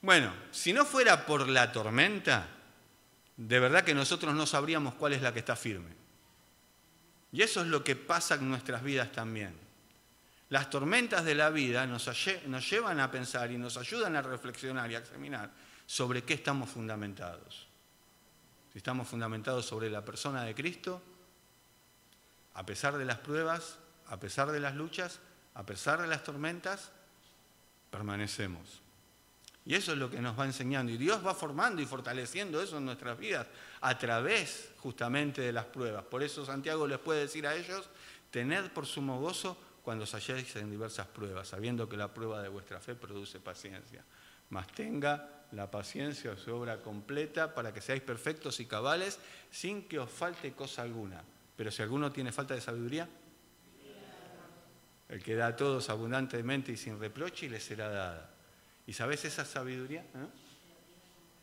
Bueno, 0.00 0.32
si 0.50 0.72
no 0.72 0.84
fuera 0.84 1.26
por 1.26 1.48
la 1.48 1.70
tormenta, 1.72 2.46
de 3.36 3.60
verdad 3.60 3.84
que 3.84 3.94
nosotros 3.94 4.34
no 4.34 4.46
sabríamos 4.46 4.94
cuál 4.94 5.12
es 5.12 5.22
la 5.22 5.32
que 5.32 5.40
está 5.40 5.56
firme. 5.56 5.90
Y 7.30 7.42
eso 7.42 7.60
es 7.60 7.66
lo 7.66 7.84
que 7.84 7.94
pasa 7.94 8.36
en 8.36 8.48
nuestras 8.48 8.82
vidas 8.82 9.12
también. 9.12 9.54
Las 10.48 10.70
tormentas 10.70 11.24
de 11.24 11.34
la 11.34 11.50
vida 11.50 11.86
nos 11.86 12.70
llevan 12.70 13.00
a 13.00 13.10
pensar 13.10 13.50
y 13.50 13.58
nos 13.58 13.76
ayudan 13.76 14.16
a 14.16 14.22
reflexionar 14.22 14.90
y 14.90 14.94
a 14.94 14.98
examinar 14.98 15.50
sobre 15.86 16.22
qué 16.22 16.34
estamos 16.34 16.70
fundamentados. 16.70 17.67
Estamos 18.78 19.08
fundamentados 19.08 19.66
sobre 19.66 19.90
la 19.90 20.04
persona 20.04 20.44
de 20.44 20.54
Cristo, 20.54 21.02
a 22.54 22.64
pesar 22.64 22.96
de 22.96 23.04
las 23.04 23.18
pruebas, 23.18 23.76
a 24.06 24.20
pesar 24.20 24.52
de 24.52 24.60
las 24.60 24.76
luchas, 24.76 25.18
a 25.54 25.66
pesar 25.66 26.00
de 26.00 26.06
las 26.06 26.22
tormentas, 26.22 26.92
permanecemos. 27.90 28.80
Y 29.66 29.74
eso 29.74 29.90
es 29.90 29.98
lo 29.98 30.08
que 30.08 30.20
nos 30.20 30.38
va 30.38 30.44
enseñando. 30.44 30.92
Y 30.92 30.96
Dios 30.96 31.26
va 31.26 31.34
formando 31.34 31.82
y 31.82 31.86
fortaleciendo 31.86 32.62
eso 32.62 32.78
en 32.78 32.84
nuestras 32.84 33.18
vidas 33.18 33.48
a 33.80 33.98
través 33.98 34.70
justamente 34.78 35.42
de 35.42 35.52
las 35.52 35.64
pruebas. 35.64 36.04
Por 36.04 36.22
eso 36.22 36.46
Santiago 36.46 36.86
les 36.86 37.00
puede 37.00 37.22
decir 37.22 37.48
a 37.48 37.56
ellos, 37.56 37.90
tened 38.30 38.70
por 38.70 38.86
sumo 38.86 39.18
gozo 39.18 39.58
cuando 39.82 40.04
os 40.04 40.14
halléis 40.14 40.54
en 40.54 40.70
diversas 40.70 41.08
pruebas, 41.08 41.48
sabiendo 41.48 41.88
que 41.88 41.96
la 41.96 42.14
prueba 42.14 42.40
de 42.40 42.48
vuestra 42.48 42.78
fe 42.78 42.94
produce 42.94 43.40
paciencia. 43.40 44.04
Mas 44.50 44.68
tenga 44.68 45.37
la 45.52 45.70
paciencia 45.70 46.36
su 46.36 46.54
obra 46.54 46.82
completa 46.82 47.54
para 47.54 47.72
que 47.72 47.80
seáis 47.80 48.02
perfectos 48.02 48.60
y 48.60 48.66
cabales 48.66 49.18
sin 49.50 49.88
que 49.88 49.98
os 49.98 50.10
falte 50.10 50.52
cosa 50.52 50.82
alguna. 50.82 51.22
Pero 51.56 51.70
si 51.70 51.82
alguno 51.82 52.12
tiene 52.12 52.32
falta 52.32 52.54
de 52.54 52.60
sabiduría, 52.60 53.08
el 55.08 55.22
que 55.22 55.34
da 55.34 55.48
a 55.48 55.56
todos 55.56 55.88
abundantemente 55.88 56.72
y 56.72 56.76
sin 56.76 57.00
reproche 57.00 57.46
y 57.46 57.48
le 57.48 57.60
será 57.60 57.88
dada. 57.88 58.30
¿Y 58.86 58.92
sabes 58.92 59.24
esa 59.24 59.44
sabiduría? 59.44 60.02
¿Eh? 60.02 60.26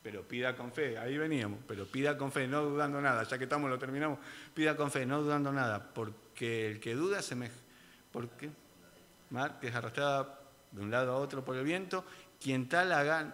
Pero 0.04 0.22
pida 0.22 0.56
con 0.56 0.72
fe, 0.72 1.00
ahí 1.00 1.18
veníamos, 1.18 1.60
pero 1.68 1.88
pida 1.88 2.16
con 2.16 2.32
fe, 2.32 2.48
no 2.48 2.62
dudando 2.62 3.02
nada, 3.02 3.24
ya 3.24 3.40
que 3.40 3.46
estamos, 3.46 3.72
lo 3.72 3.80
terminamos, 3.80 4.20
pida 4.54 4.76
con 4.76 4.92
fe, 4.92 5.04
no 5.04 5.24
dudando 5.24 5.52
nada, 5.52 5.94
porque 5.94 6.70
el 6.70 6.80
que 6.80 6.94
duda 6.94 7.24
se 7.24 7.34
me... 7.34 7.50
¿Por 8.12 8.30
qué? 8.30 8.52
Mar, 9.32 9.60
que 9.60 9.70
es 9.70 9.76
arrastrada 9.76 10.40
de 10.72 10.82
un 10.82 10.92
lado 10.92 11.12
a 11.12 11.16
otro 11.16 11.44
por 11.44 11.56
el 11.56 11.64
viento, 11.64 12.06
quien 12.40 12.70
tal 12.70 12.92
haga, 12.92 13.34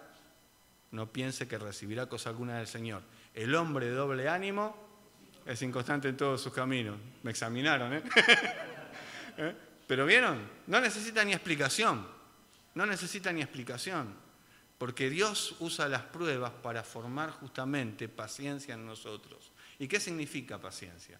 no 0.92 1.10
piense 1.10 1.48
que 1.48 1.58
recibirá 1.58 2.06
cosa 2.06 2.30
alguna 2.30 2.58
del 2.58 2.66
Señor. 2.66 3.02
El 3.34 3.54
hombre 3.54 3.86
de 3.86 3.92
doble 3.92 4.28
ánimo 4.28 4.76
es 5.46 5.60
inconstante 5.62 6.08
en 6.08 6.16
todos 6.16 6.40
sus 6.40 6.52
caminos. 6.52 6.96
Me 7.22 7.30
examinaron, 7.30 7.94
¿eh? 7.94 8.02
¿Eh? 9.38 9.56
Pero 9.86 10.06
vieron, 10.06 10.48
no 10.66 10.80
necesita 10.80 11.24
ni 11.24 11.32
explicación, 11.32 12.06
no 12.74 12.86
necesita 12.86 13.32
ni 13.32 13.40
explicación, 13.40 14.14
porque 14.78 15.10
Dios 15.10 15.56
usa 15.60 15.88
las 15.88 16.02
pruebas 16.02 16.52
para 16.62 16.84
formar 16.84 17.30
justamente 17.30 18.08
paciencia 18.08 18.74
en 18.74 18.86
nosotros. 18.86 19.50
¿Y 19.78 19.88
qué 19.88 19.98
significa 19.98 20.58
paciencia? 20.58 21.18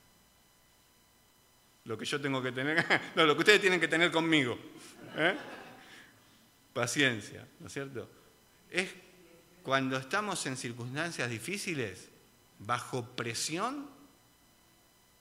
Lo 1.84 1.98
que 1.98 2.04
yo 2.04 2.20
tengo 2.20 2.42
que 2.42 2.52
tener, 2.52 2.84
no, 3.16 3.24
lo 3.24 3.34
que 3.34 3.40
ustedes 3.40 3.60
tienen 3.60 3.80
que 3.80 3.88
tener 3.88 4.12
conmigo. 4.12 4.58
¿eh? 5.16 5.34
Paciencia, 6.74 7.46
¿no 7.58 7.66
es 7.66 7.72
cierto? 7.72 8.08
Es 8.70 8.88
cuando 9.62 9.96
estamos 9.96 10.44
en 10.46 10.56
circunstancias 10.56 11.30
difíciles, 11.30 12.08
bajo 12.58 13.04
presión, 13.04 13.88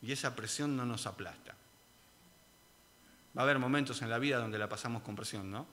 y 0.02 0.12
esa 0.12 0.36
presión 0.36 0.76
no 0.76 0.86
nos 0.86 1.06
aplasta. 1.06 1.56
Va 3.38 3.42
a 3.42 3.44
haber 3.44 3.60
momentos 3.60 4.02
en 4.02 4.10
la 4.10 4.20
vida 4.20 4.40
donde 4.40 4.58
la 4.58 4.68
pasamos 4.68 5.04
con 5.04 5.16
presión, 5.16 5.52
¿no? 5.52 5.68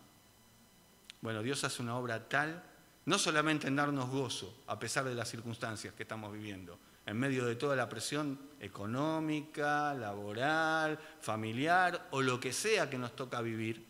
Bueno, 1.21 1.43
Dios 1.43 1.65
hace 1.65 1.83
una 1.83 1.97
obra 1.97 2.29
tal, 2.29 2.63
no 3.07 3.19
solamente 3.19 3.67
en 3.67 3.77
darnos 3.77 4.11
gozo, 4.11 4.63
a 4.67 4.79
pesar 4.79 5.05
de 5.05 5.15
las 5.15 5.29
circunstancias 5.29 5.95
que 5.95 6.03
estamos 6.03 6.33
viviendo, 6.33 6.79
en 7.07 7.19
medio 7.19 7.47
de 7.47 7.57
toda 7.57 7.75
la 7.75 7.89
presión 7.89 8.39
económica, 8.61 9.95
laboral, 9.95 10.99
familiar 11.21 12.09
o 12.11 12.21
lo 12.21 12.39
que 12.39 12.53
sea 12.53 12.91
que 12.91 12.99
nos 12.99 13.17
toca 13.17 13.41
vivir, 13.41 13.85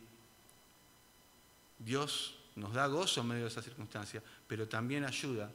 Dios 1.77 2.38
nos 2.59 2.73
da 2.73 2.87
gozo 2.87 3.21
en 3.21 3.27
medio 3.27 3.43
de 3.43 3.49
esas 3.49 3.63
circunstancias, 3.63 4.21
pero 4.47 4.67
también 4.67 5.05
ayuda 5.05 5.49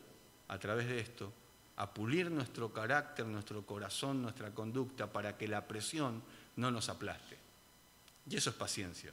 a 0.49 0.59
través 0.59 0.89
de 0.89 0.99
esto 1.01 1.33
a 1.77 1.93
pulir 1.93 2.31
nuestro 2.31 2.73
carácter, 2.73 3.27
nuestro 3.27 3.67
corazón, 3.67 4.23
nuestra 4.23 4.51
conducta, 4.53 5.13
para 5.13 5.37
que 5.37 5.49
la 5.49 5.67
presión 5.67 6.23
no 6.57 6.71
nos 6.71 6.89
aplaste. 6.89 7.37
Y 8.29 8.37
eso 8.37 8.51
es 8.51 8.57
paciencia. 8.57 9.13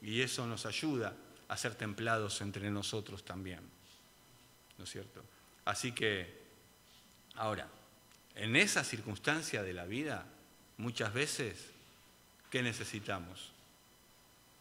Y 0.00 0.20
eso 0.20 0.46
nos 0.46 0.66
ayuda 0.66 1.14
a 1.48 1.56
ser 1.56 1.74
templados 1.74 2.40
entre 2.40 2.70
nosotros 2.70 3.24
también. 3.24 3.60
¿No 4.78 4.84
es 4.84 4.90
cierto? 4.90 5.22
Así 5.64 5.92
que, 5.92 6.40
ahora, 7.36 7.68
en 8.34 8.56
esa 8.56 8.82
circunstancia 8.84 9.62
de 9.62 9.74
la 9.74 9.84
vida, 9.84 10.24
muchas 10.78 11.12
veces, 11.12 11.70
¿qué 12.50 12.62
necesitamos? 12.62 13.52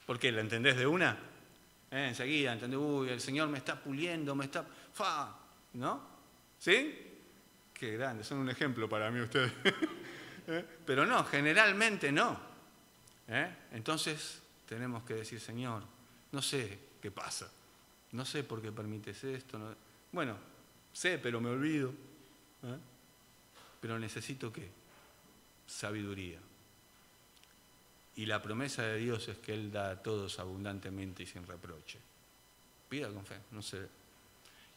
¿Por 0.05 0.19
qué? 0.19 0.31
¿La 0.31 0.41
entendés 0.41 0.75
de 0.75 0.85
una? 0.85 1.17
¿Eh? 1.91 2.07
Enseguida, 2.07 2.53
entendés, 2.53 2.79
uy, 2.79 3.09
el 3.09 3.19
Señor 3.19 3.49
me 3.49 3.57
está 3.57 3.81
puliendo, 3.81 4.33
me 4.33 4.45
está... 4.45 4.65
¡Fa! 4.93 5.35
¿No? 5.73 6.01
¿Sí? 6.57 6.95
Qué 7.73 7.97
grande, 7.97 8.23
son 8.23 8.39
un 8.39 8.49
ejemplo 8.49 8.87
para 8.87 9.11
mí 9.11 9.19
ustedes. 9.19 9.51
¿Eh? 10.47 10.65
Pero 10.85 11.05
no, 11.05 11.23
generalmente 11.25 12.11
no. 12.11 12.39
¿Eh? 13.27 13.55
Entonces 13.73 14.41
tenemos 14.65 15.03
que 15.03 15.15
decir, 15.15 15.39
Señor, 15.39 15.83
no 16.31 16.41
sé 16.41 16.79
qué 17.01 17.11
pasa, 17.11 17.51
no 18.13 18.25
sé 18.25 18.43
por 18.43 18.61
qué 18.61 18.71
permites 18.71 19.23
esto. 19.23 19.75
Bueno, 20.11 20.37
sé, 20.93 21.17
pero 21.17 21.41
me 21.41 21.49
olvido. 21.49 21.93
Pero 23.81 23.97
necesito 23.97 24.53
qué? 24.53 24.69
Sabiduría. 25.65 26.39
Y 28.15 28.25
la 28.25 28.41
promesa 28.41 28.83
de 28.83 28.97
Dios 28.97 29.27
es 29.27 29.37
que 29.37 29.53
Él 29.53 29.71
da 29.71 29.91
a 29.91 30.03
todos 30.03 30.39
abundantemente 30.39 31.23
y 31.23 31.25
sin 31.25 31.45
reproche. 31.45 31.99
Pida 32.89 33.09
con 33.09 33.25
fe, 33.25 33.37
no 33.51 33.61
sé. 33.61 33.87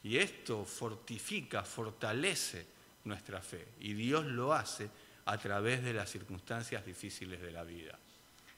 Y 0.04 0.18
esto 0.18 0.64
fortifica, 0.64 1.62
fortalece 1.64 2.66
nuestra 3.04 3.40
fe. 3.40 3.68
Y 3.80 3.94
Dios 3.94 4.24
lo 4.26 4.52
hace 4.52 4.88
a 5.24 5.38
través 5.38 5.82
de 5.82 5.94
las 5.94 6.10
circunstancias 6.10 6.84
difíciles 6.84 7.40
de 7.40 7.50
la 7.50 7.64
vida. 7.64 7.98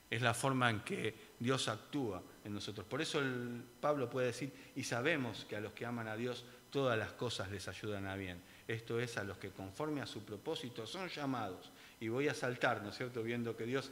Es 0.09 0.21
la 0.21 0.33
forma 0.33 0.69
en 0.69 0.81
que 0.81 1.13
Dios 1.39 1.67
actúa 1.67 2.21
en 2.43 2.53
nosotros. 2.53 2.85
Por 2.87 3.01
eso 3.01 3.19
el 3.19 3.61
Pablo 3.79 4.09
puede 4.09 4.27
decir, 4.27 4.53
y 4.75 4.83
sabemos 4.83 5.45
que 5.49 5.55
a 5.55 5.61
los 5.61 5.73
que 5.73 5.85
aman 5.85 6.07
a 6.07 6.15
Dios 6.15 6.45
todas 6.69 6.97
las 6.97 7.11
cosas 7.13 7.49
les 7.51 7.67
ayudan 7.67 8.07
a 8.07 8.15
bien. 8.15 8.41
Esto 8.67 8.99
es 8.99 9.17
a 9.17 9.23
los 9.23 9.37
que 9.37 9.51
conforme 9.51 10.01
a 10.01 10.05
su 10.05 10.23
propósito 10.23 10.85
son 10.85 11.09
llamados. 11.09 11.71
Y 11.99 12.09
voy 12.09 12.27
a 12.27 12.33
saltar, 12.33 12.81
¿no 12.83 12.89
es 12.89 12.97
cierto? 12.97 13.23
Viendo 13.23 13.55
que 13.55 13.65
Dios, 13.65 13.91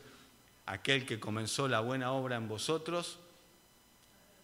aquel 0.65 1.05
que 1.05 1.19
comenzó 1.19 1.67
la 1.67 1.79
buena 1.79 2.11
obra 2.11 2.35
en 2.35 2.47
vosotros, 2.47 3.19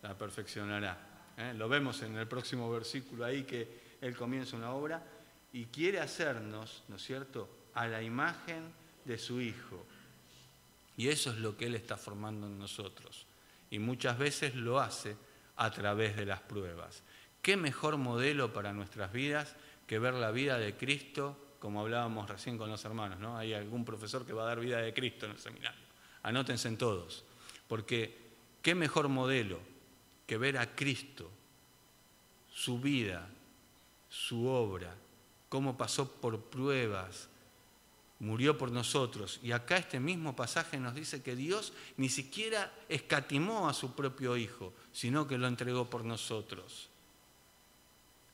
la 0.02 0.18
perfeccionará. 0.18 0.98
¿eh? 1.38 1.54
Lo 1.56 1.70
vemos 1.70 2.02
en 2.02 2.18
el 2.18 2.28
próximo 2.28 2.72
versículo 2.72 3.26
ahí 3.26 3.44
que 3.44 3.98
Él 4.02 4.16
comienza 4.16 4.56
una 4.56 4.72
obra 4.72 5.04
y 5.54 5.66
quiere 5.66 6.00
hacernos, 6.00 6.84
¿no 6.88 6.96
es 6.96 7.04
cierto?, 7.04 7.50
a 7.74 7.88
la 7.88 8.02
imagen 8.02 8.72
de 9.06 9.18
su 9.18 9.40
Hijo 9.40 9.86
y 10.98 11.10
eso 11.10 11.32
es 11.32 11.38
lo 11.38 11.58
que 11.58 11.66
Él 11.66 11.74
está 11.74 11.98
formando 11.98 12.48
en 12.48 12.60
nosotros. 12.60 13.26
Y 13.72 13.80
muchas 13.80 14.20
veces 14.20 14.56
lo 14.56 14.80
hace 14.80 15.16
a 15.56 15.72
través 15.72 16.16
de 16.16 16.28
las 16.28 16.42
pruebas. 16.42 17.02
¿Qué 17.42 17.58
mejor 17.58 17.98
modelo 17.98 18.54
para 18.54 18.72
nuestras 18.72 19.12
vidas 19.12 19.56
que 19.88 19.98
ver 19.98 20.14
la 20.14 20.30
vida 20.30 20.60
de 20.60 20.76
Cristo, 20.76 21.56
como 21.60 21.82
hablábamos 21.82 22.30
recién 22.30 22.56
con 22.58 22.70
los 22.70 22.86
hermanos? 22.86 23.20
¿no? 23.20 23.36
Hay 23.36 23.54
algún 23.54 23.84
profesor 23.84 24.26
que 24.26 24.34
va 24.34 24.44
a 24.44 24.48
dar 24.48 24.60
vida 24.60 24.78
de 24.78 24.94
Cristo 24.94 25.26
en 25.26 25.32
el 25.32 25.40
seminario. 25.40 25.81
Anótense 26.24 26.68
en 26.68 26.78
todos. 26.78 27.24
Porque 27.68 28.18
qué 28.62 28.76
mejor 28.76 29.10
modelo 29.10 29.60
que 30.28 30.38
ver 30.38 30.58
a 30.58 30.76
Cristo, 30.76 31.30
su 32.54 32.80
vida, 32.80 33.28
su 34.10 34.48
obra, 34.48 34.96
cómo 35.50 35.78
pasó 35.78 36.10
por 36.10 36.40
pruebas, 36.40 37.28
murió 38.20 38.58
por 38.58 38.72
nosotros. 38.72 39.40
Y 39.44 39.52
acá 39.52 39.78
este 39.78 40.00
mismo 40.00 40.36
pasaje 40.36 40.78
nos 40.80 40.96
dice 40.96 41.22
que 41.24 41.36
Dios 41.36 41.74
ni 41.98 42.08
siquiera 42.08 42.72
escatimó 42.88 43.68
a 43.68 43.74
su 43.74 43.94
propio 43.96 44.38
Hijo, 44.38 44.74
sino 44.94 45.28
que 45.28 45.38
lo 45.38 45.48
entregó 45.48 45.90
por 45.90 46.06
nosotros. 46.06 46.88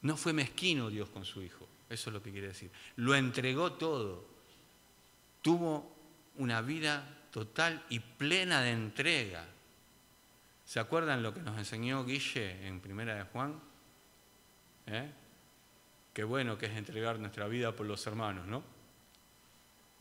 No 0.01 0.17
fue 0.17 0.33
mezquino 0.33 0.89
Dios 0.89 1.09
con 1.09 1.25
su 1.25 1.41
Hijo, 1.41 1.67
eso 1.89 2.09
es 2.09 2.13
lo 2.13 2.21
que 2.21 2.31
quiere 2.31 2.49
decir. 2.49 2.69
Lo 2.97 3.15
entregó 3.15 3.73
todo. 3.73 4.25
Tuvo 5.41 5.91
una 6.35 6.61
vida 6.61 7.16
total 7.37 7.83
y 7.89 7.99
plena 7.99 8.63
de 8.63 8.71
entrega. 8.71 9.45
¿Se 10.65 10.79
acuerdan 10.79 11.21
lo 11.21 11.35
que 11.35 11.39
nos 11.39 11.55
enseñó 11.55 12.03
Guille 12.03 12.65
en 12.65 12.79
Primera 12.79 13.13
de 13.13 13.25
Juan? 13.25 13.61
¿Eh? 14.87 15.11
Qué 16.15 16.23
bueno 16.23 16.57
que 16.57 16.65
es 16.65 16.71
entregar 16.71 17.19
nuestra 17.19 17.47
vida 17.47 17.75
por 17.75 17.85
los 17.85 18.07
hermanos, 18.07 18.47
¿no? 18.47 18.63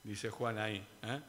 dice 0.03 0.31
Juan 0.31 0.57
ahí. 0.57 0.83
¿eh? 1.03 1.20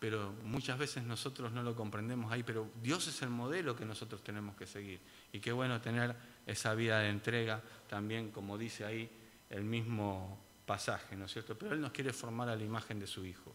Pero 0.00 0.32
muchas 0.44 0.78
veces 0.78 1.04
nosotros 1.04 1.52
no 1.52 1.62
lo 1.62 1.76
comprendemos 1.76 2.32
ahí, 2.32 2.42
pero 2.42 2.70
Dios 2.82 3.06
es 3.08 3.20
el 3.20 3.28
modelo 3.28 3.76
que 3.76 3.84
nosotros 3.84 4.24
tenemos 4.24 4.56
que 4.56 4.66
seguir. 4.66 5.00
Y 5.34 5.40
qué 5.40 5.52
bueno 5.52 5.82
tener 5.82 6.16
esa 6.46 6.74
vida 6.74 7.00
de 7.00 7.10
entrega 7.10 7.60
también, 7.90 8.30
como 8.30 8.56
dice 8.56 8.86
ahí 8.86 9.10
el 9.50 9.64
mismo 9.64 10.42
pasaje, 10.64 11.14
¿no 11.14 11.26
es 11.26 11.32
cierto? 11.32 11.58
Pero 11.58 11.74
Él 11.74 11.80
nos 11.82 11.92
quiere 11.92 12.14
formar 12.14 12.48
a 12.48 12.56
la 12.56 12.64
imagen 12.64 12.98
de 12.98 13.06
su 13.06 13.22
Hijo. 13.26 13.54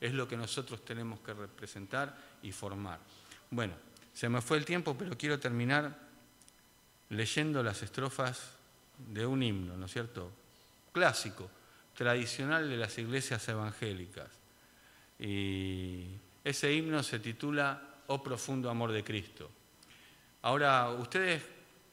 Es 0.00 0.12
lo 0.12 0.28
que 0.28 0.36
nosotros 0.36 0.84
tenemos 0.84 1.20
que 1.20 1.34
representar 1.34 2.16
y 2.42 2.52
formar. 2.52 2.98
Bueno, 3.50 3.74
se 4.12 4.28
me 4.28 4.40
fue 4.40 4.58
el 4.58 4.64
tiempo, 4.64 4.96
pero 4.98 5.16
quiero 5.16 5.38
terminar 5.38 5.96
leyendo 7.10 7.62
las 7.62 7.82
estrofas 7.82 8.52
de 8.98 9.26
un 9.26 9.42
himno, 9.42 9.76
¿no 9.76 9.86
es 9.86 9.92
cierto? 9.92 10.30
Clásico, 10.92 11.50
tradicional 11.94 12.68
de 12.68 12.76
las 12.76 12.96
iglesias 12.98 13.46
evangélicas. 13.48 14.28
Y 15.18 16.06
ese 16.44 16.72
himno 16.72 17.02
se 17.02 17.18
titula 17.18 17.82
Oh 18.08 18.22
profundo 18.22 18.70
amor 18.70 18.92
de 18.92 19.02
Cristo. 19.02 19.50
Ahora, 20.42 20.90
ustedes, 20.90 21.42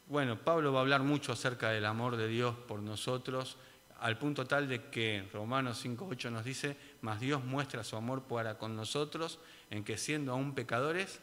bueno, 0.07 0.37
Pablo 0.37 0.71
va 0.71 0.79
a 0.79 0.81
hablar 0.83 1.01
mucho 1.01 1.31
acerca 1.31 1.69
del 1.69 1.85
amor 1.85 2.17
de 2.17 2.27
Dios 2.27 2.55
por 2.67 2.79
nosotros, 2.79 3.57
al 3.99 4.17
punto 4.17 4.45
tal 4.45 4.67
de 4.67 4.89
que 4.89 5.27
Romanos 5.33 5.83
5.8 5.83 6.29
nos 6.29 6.45
dice, 6.45 6.77
mas 7.03 7.19
Dios 7.19 7.43
muestra 7.43 7.83
su 7.83 7.97
amor 7.97 8.23
para 8.23 8.57
con 8.57 8.75
nosotros 8.75 9.37
en 9.69 9.83
que 9.83 9.97
siendo 9.97 10.31
aún 10.31 10.55
pecadores, 10.55 11.19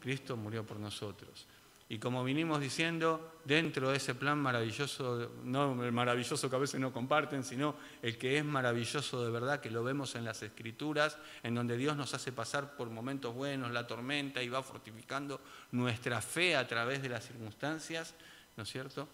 Cristo 0.00 0.36
murió 0.36 0.64
por 0.64 0.78
nosotros. 0.78 1.46
Y 1.90 1.98
como 1.98 2.22
vinimos 2.22 2.60
diciendo, 2.60 3.40
dentro 3.44 3.90
de 3.90 3.96
ese 3.96 4.14
plan 4.14 4.38
maravilloso, 4.38 5.32
no 5.42 5.82
el 5.82 5.90
maravilloso 5.90 6.48
que 6.48 6.54
a 6.54 6.60
veces 6.60 6.78
no 6.78 6.92
comparten, 6.92 7.42
sino 7.42 7.74
el 8.00 8.16
que 8.16 8.38
es 8.38 8.44
maravilloso 8.44 9.24
de 9.24 9.30
verdad, 9.30 9.60
que 9.60 9.70
lo 9.70 9.82
vemos 9.82 10.14
en 10.14 10.24
las 10.24 10.42
escrituras, 10.42 11.18
en 11.42 11.54
donde 11.54 11.76
Dios 11.76 11.96
nos 11.96 12.14
hace 12.14 12.30
pasar 12.30 12.76
por 12.76 12.88
momentos 12.90 13.34
buenos, 13.34 13.72
la 13.72 13.86
tormenta, 13.86 14.40
y 14.42 14.48
va 14.48 14.62
fortificando 14.62 15.40
nuestra 15.72 16.20
fe 16.20 16.54
a 16.54 16.68
través 16.68 17.02
de 17.02 17.08
las 17.08 17.26
circunstancias, 17.26 18.14
¿no 18.56 18.62
es 18.62 18.68
cierto? 18.70 19.08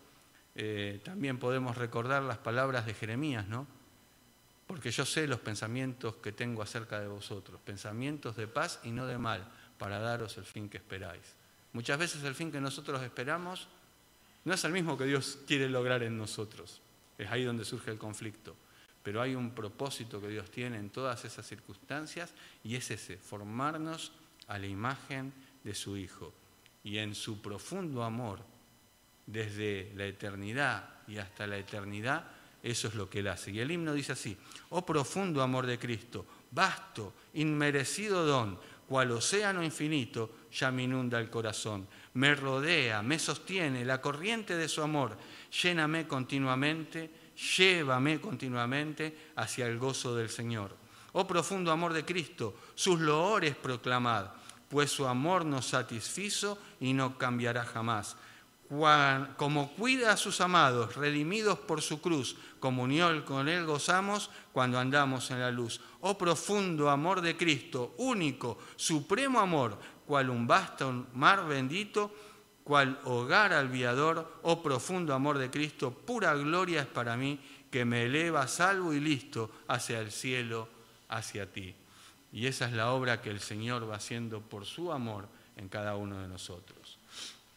Eh, 0.55 1.01
también 1.03 1.39
podemos 1.39 1.79
recordar 1.79 2.25
las 2.25 2.39
palabras 2.39 2.85
de 2.85 2.93
Jeremías, 2.93 3.47
¿no? 3.49 3.67
Porque 4.75 4.91
yo 4.91 5.07
sé 5.07 5.29
los 5.29 5.39
pensamientos 5.39 6.17
que 6.17 6.33
tengo 6.33 6.61
acerca 6.61 6.99
de 6.99 7.07
vosotros, 7.07 7.61
pensamientos 7.61 8.35
de 8.35 8.49
paz 8.49 8.81
y 8.83 8.91
no 8.91 9.07
de 9.07 9.19
mal, 9.19 9.47
para 9.79 10.01
daros 10.01 10.37
el 10.37 10.45
fin 10.45 10.69
que 10.69 10.79
esperáis. 10.79 11.23
Muchas 11.75 11.97
veces 11.97 12.25
el 12.25 12.35
fin 12.35 12.51
que 12.51 12.61
nosotros 12.61 13.01
esperamos 13.01 13.69
no 14.45 14.53
es 14.53 14.65
el 14.65 14.73
mismo 14.73 14.99
que 14.99 15.05
Dios 15.05 15.39
quiere 15.47 15.69
lograr 15.69 16.03
en 16.03 16.19
nosotros. 16.19 16.81
Es 17.17 17.31
ahí 17.31 17.45
donde 17.45 17.65
surge 17.65 17.93
el 17.93 17.99
conflicto. 17.99 18.57
Pero 19.05 19.23
hay 19.23 19.37
un 19.37 19.55
propósito 19.55 20.21
que 20.21 20.27
Dios 20.27 20.51
tiene 20.51 20.77
en 20.77 20.91
todas 20.91 21.25
esas 21.25 21.47
circunstancias 21.47 22.35
y 22.65 22.75
es 22.75 22.91
ese, 22.91 23.17
formarnos 23.17 24.11
a 24.49 24.59
la 24.59 24.67
imagen 24.67 25.33
de 25.63 25.77
su 25.77 25.97
Hijo. 25.97 26.35
Y 26.83 26.99
en 26.99 27.15
su 27.15 27.41
profundo 27.41 28.03
amor, 28.03 28.41
desde 29.25 29.93
la 29.95 30.07
eternidad 30.07 30.95
y 31.07 31.19
hasta 31.19 31.47
la 31.47 31.59
eternidad, 31.59 32.25
eso 32.65 32.89
es 32.89 32.95
lo 32.95 33.11
que 33.11 33.19
Él 33.19 33.29
hace. 33.29 33.51
Y 33.51 33.61
el 33.61 33.71
himno 33.71 33.93
dice 33.93 34.13
así, 34.13 34.35
oh 34.71 34.87
profundo 34.87 35.43
amor 35.43 35.67
de 35.67 35.79
Cristo, 35.79 36.25
vasto, 36.51 37.13
inmerecido 37.35 38.25
don, 38.25 38.59
cual 38.89 39.11
océano 39.11 39.63
infinito, 39.63 40.31
ya 40.51 40.71
me 40.71 40.85
inunda 40.85 41.21
el 41.21 41.29
corazón. 41.29 41.87
Me 42.15 42.35
rodea, 42.35 43.03
me 43.03 43.19
sostiene 43.19 43.85
la 43.85 44.01
corriente 44.01 44.57
de 44.57 44.69
su 44.69 44.81
amor. 44.81 45.19
Lléname 45.63 46.09
continuamente, 46.09 47.11
llévame 47.57 48.19
continuamente 48.19 49.33
hacia 49.37 49.67
el 49.67 49.79
gozo 49.79 50.17
del 50.17 50.31
Señor. 50.31 50.75
Oh 51.13 51.27
profundo 51.27 51.71
amor 51.71 51.93
de 51.93 52.07
Cristo, 52.07 52.57
sus 52.75 52.99
loores 52.99 53.55
proclamad, 53.57 54.29
pues 54.71 54.91
su 54.91 55.07
amor 55.07 55.45
nos 55.45 55.67
satisfizo 55.67 56.59
y 56.81 56.95
no 56.95 57.19
cambiará 57.19 57.63
jamás 57.63 58.17
como 59.37 59.73
cuida 59.73 60.13
a 60.13 60.17
sus 60.17 60.41
amados, 60.41 60.97
redimidos 60.97 61.59
por 61.59 61.83
su 61.83 62.01
cruz, 62.01 62.37
comunión 62.59 63.23
con 63.23 63.49
Él 63.49 63.67
gozamos 63.67 64.31
cuando 64.53 64.79
andamos 64.79 65.31
en 65.31 65.41
la 65.41 65.51
luz. 65.51 65.81
Oh 66.01 66.17
profundo 66.17 66.91
amor 66.91 67.21
de 67.21 67.37
Cristo, 67.37 67.95
único, 67.99 68.59
supremo 68.77 69.41
amor, 69.41 69.79
cual 70.07 70.31
un 70.31 70.47
vasto 70.47 71.07
mar 71.15 71.47
bendito, 71.47 72.11
cual 72.65 72.99
hogar 73.05 73.53
alviador, 73.53 74.41
oh 74.43 74.63
profundo 74.63 75.15
amor 75.15 75.39
de 75.39 75.51
Cristo, 75.51 75.93
pura 75.93 76.35
gloria 76.35 76.81
es 76.81 76.87
para 76.87 77.17
mí, 77.17 77.39
que 77.71 77.85
me 77.85 78.05
eleva 78.05 78.49
salvo 78.49 78.95
y 78.95 79.01
listo 79.01 79.51
hacia 79.69 80.01
el 80.01 80.11
cielo, 80.11 80.69
hacia 81.09 81.51
ti. 81.53 81.75
Y 82.33 82.47
esa 82.47 82.67
es 82.67 82.73
la 82.73 82.93
obra 82.93 83.21
que 83.21 83.31
el 83.31 83.41
Señor 83.41 83.89
va 83.89 83.97
haciendo 83.97 84.41
por 84.41 84.65
su 84.65 84.93
amor 84.93 85.29
en 85.57 85.69
cada 85.69 85.97
uno 85.97 86.21
de 86.21 86.29
nosotros. 86.29 86.84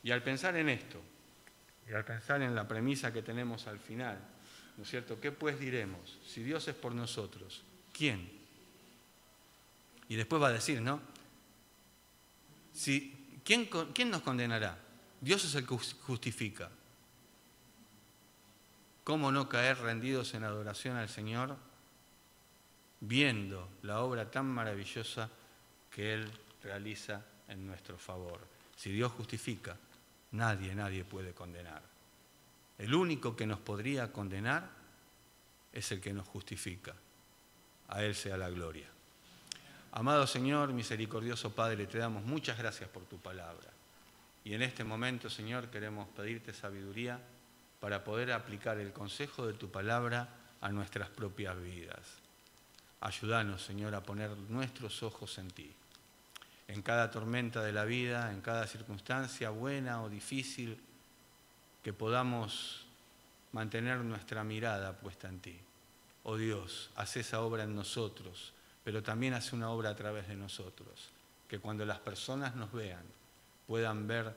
Y 0.07 0.11
al 0.11 0.23
pensar 0.23 0.55
en 0.55 0.69
esto, 0.69 1.01
y 1.85 1.91
al 1.91 2.05
pensar 2.05 2.41
en 2.41 2.55
la 2.55 2.65
premisa 2.65 3.11
que 3.11 3.21
tenemos 3.21 3.67
al 3.67 3.77
final, 3.77 4.17
¿no 4.77 4.83
es 4.83 4.89
cierto? 4.89 5.19
¿Qué 5.19 5.33
pues 5.33 5.59
diremos? 5.59 6.17
Si 6.25 6.41
Dios 6.43 6.65
es 6.69 6.75
por 6.75 6.95
nosotros, 6.95 7.61
¿quién? 7.91 8.31
Y 10.07 10.15
después 10.15 10.41
va 10.41 10.47
a 10.47 10.53
decir, 10.53 10.79
¿no? 10.79 11.01
Si, 12.73 13.41
¿quién, 13.43 13.67
¿Quién 13.93 14.09
nos 14.09 14.21
condenará? 14.21 14.77
Dios 15.19 15.43
es 15.43 15.53
el 15.55 15.67
que 15.67 15.75
justifica. 15.75 16.69
¿Cómo 19.03 19.29
no 19.33 19.49
caer 19.49 19.77
rendidos 19.77 20.33
en 20.35 20.45
adoración 20.45 20.95
al 20.95 21.09
Señor 21.09 21.57
viendo 23.01 23.67
la 23.81 23.99
obra 23.99 24.31
tan 24.31 24.45
maravillosa 24.45 25.29
que 25.91 26.13
Él 26.13 26.31
realiza 26.63 27.25
en 27.49 27.67
nuestro 27.67 27.97
favor? 27.97 28.39
Si 28.77 28.89
Dios 28.89 29.11
justifica, 29.11 29.75
Nadie, 30.31 30.75
nadie 30.75 31.05
puede 31.05 31.33
condenar. 31.33 31.81
El 32.77 32.93
único 32.93 33.35
que 33.35 33.47
nos 33.47 33.59
podría 33.59 34.11
condenar 34.11 34.69
es 35.71 35.91
el 35.91 36.01
que 36.01 36.13
nos 36.13 36.27
justifica. 36.27 36.93
A 37.89 38.03
Él 38.03 38.13
sea 38.13 38.37
la 38.37 38.49
gloria. 38.49 38.87
Amado 39.93 40.27
Señor, 40.27 40.73
misericordioso 40.73 41.53
Padre, 41.55 41.87
te 41.87 41.97
damos 41.97 42.23
muchas 42.23 42.57
gracias 42.57 42.89
por 42.89 43.03
tu 43.05 43.17
palabra. 43.17 43.69
Y 44.43 44.53
en 44.53 44.61
este 44.61 44.83
momento, 44.83 45.29
Señor, 45.29 45.69
queremos 45.69 46.07
pedirte 46.09 46.53
sabiduría 46.53 47.19
para 47.79 48.03
poder 48.03 48.31
aplicar 48.31 48.77
el 48.79 48.93
consejo 48.93 49.47
de 49.47 49.53
tu 49.53 49.69
palabra 49.71 50.29
a 50.61 50.69
nuestras 50.69 51.09
propias 51.09 51.61
vidas. 51.61 51.99
Ayúdanos, 53.01 53.63
Señor, 53.63 53.95
a 53.95 54.01
poner 54.01 54.31
nuestros 54.49 55.03
ojos 55.03 55.37
en 55.37 55.49
ti 55.51 55.73
en 56.67 56.81
cada 56.81 57.09
tormenta 57.11 57.63
de 57.63 57.71
la 57.71 57.85
vida, 57.85 58.31
en 58.31 58.41
cada 58.41 58.67
circunstancia 58.67 59.49
buena 59.49 60.01
o 60.03 60.09
difícil, 60.09 60.77
que 61.83 61.93
podamos 61.93 62.85
mantener 63.53 63.99
nuestra 63.99 64.43
mirada 64.43 64.93
puesta 64.93 65.29
en 65.29 65.39
ti. 65.39 65.57
Oh 66.23 66.35
Dios, 66.35 66.89
haz 66.95 67.15
esa 67.17 67.41
obra 67.41 67.63
en 67.63 67.75
nosotros, 67.75 68.51
pero 68.83 69.01
también 69.01 69.33
haz 69.33 69.53
una 69.53 69.69
obra 69.69 69.91
a 69.91 69.95
través 69.95 70.27
de 70.27 70.35
nosotros, 70.35 71.09
que 71.47 71.59
cuando 71.59 71.85
las 71.85 71.99
personas 71.99 72.55
nos 72.55 72.71
vean 72.73 73.03
puedan 73.65 74.07
ver 74.07 74.33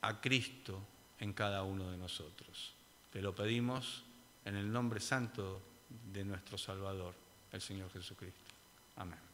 a 0.00 0.20
Cristo 0.20 0.80
en 1.20 1.32
cada 1.32 1.62
uno 1.62 1.90
de 1.90 1.96
nosotros. 1.96 2.72
Te 3.12 3.22
lo 3.22 3.34
pedimos 3.34 4.02
en 4.44 4.56
el 4.56 4.72
nombre 4.72 5.00
santo 5.00 5.60
de 6.12 6.24
nuestro 6.24 6.58
Salvador, 6.58 7.14
el 7.52 7.60
Señor 7.60 7.92
Jesucristo. 7.92 8.40
Amén. 8.96 9.31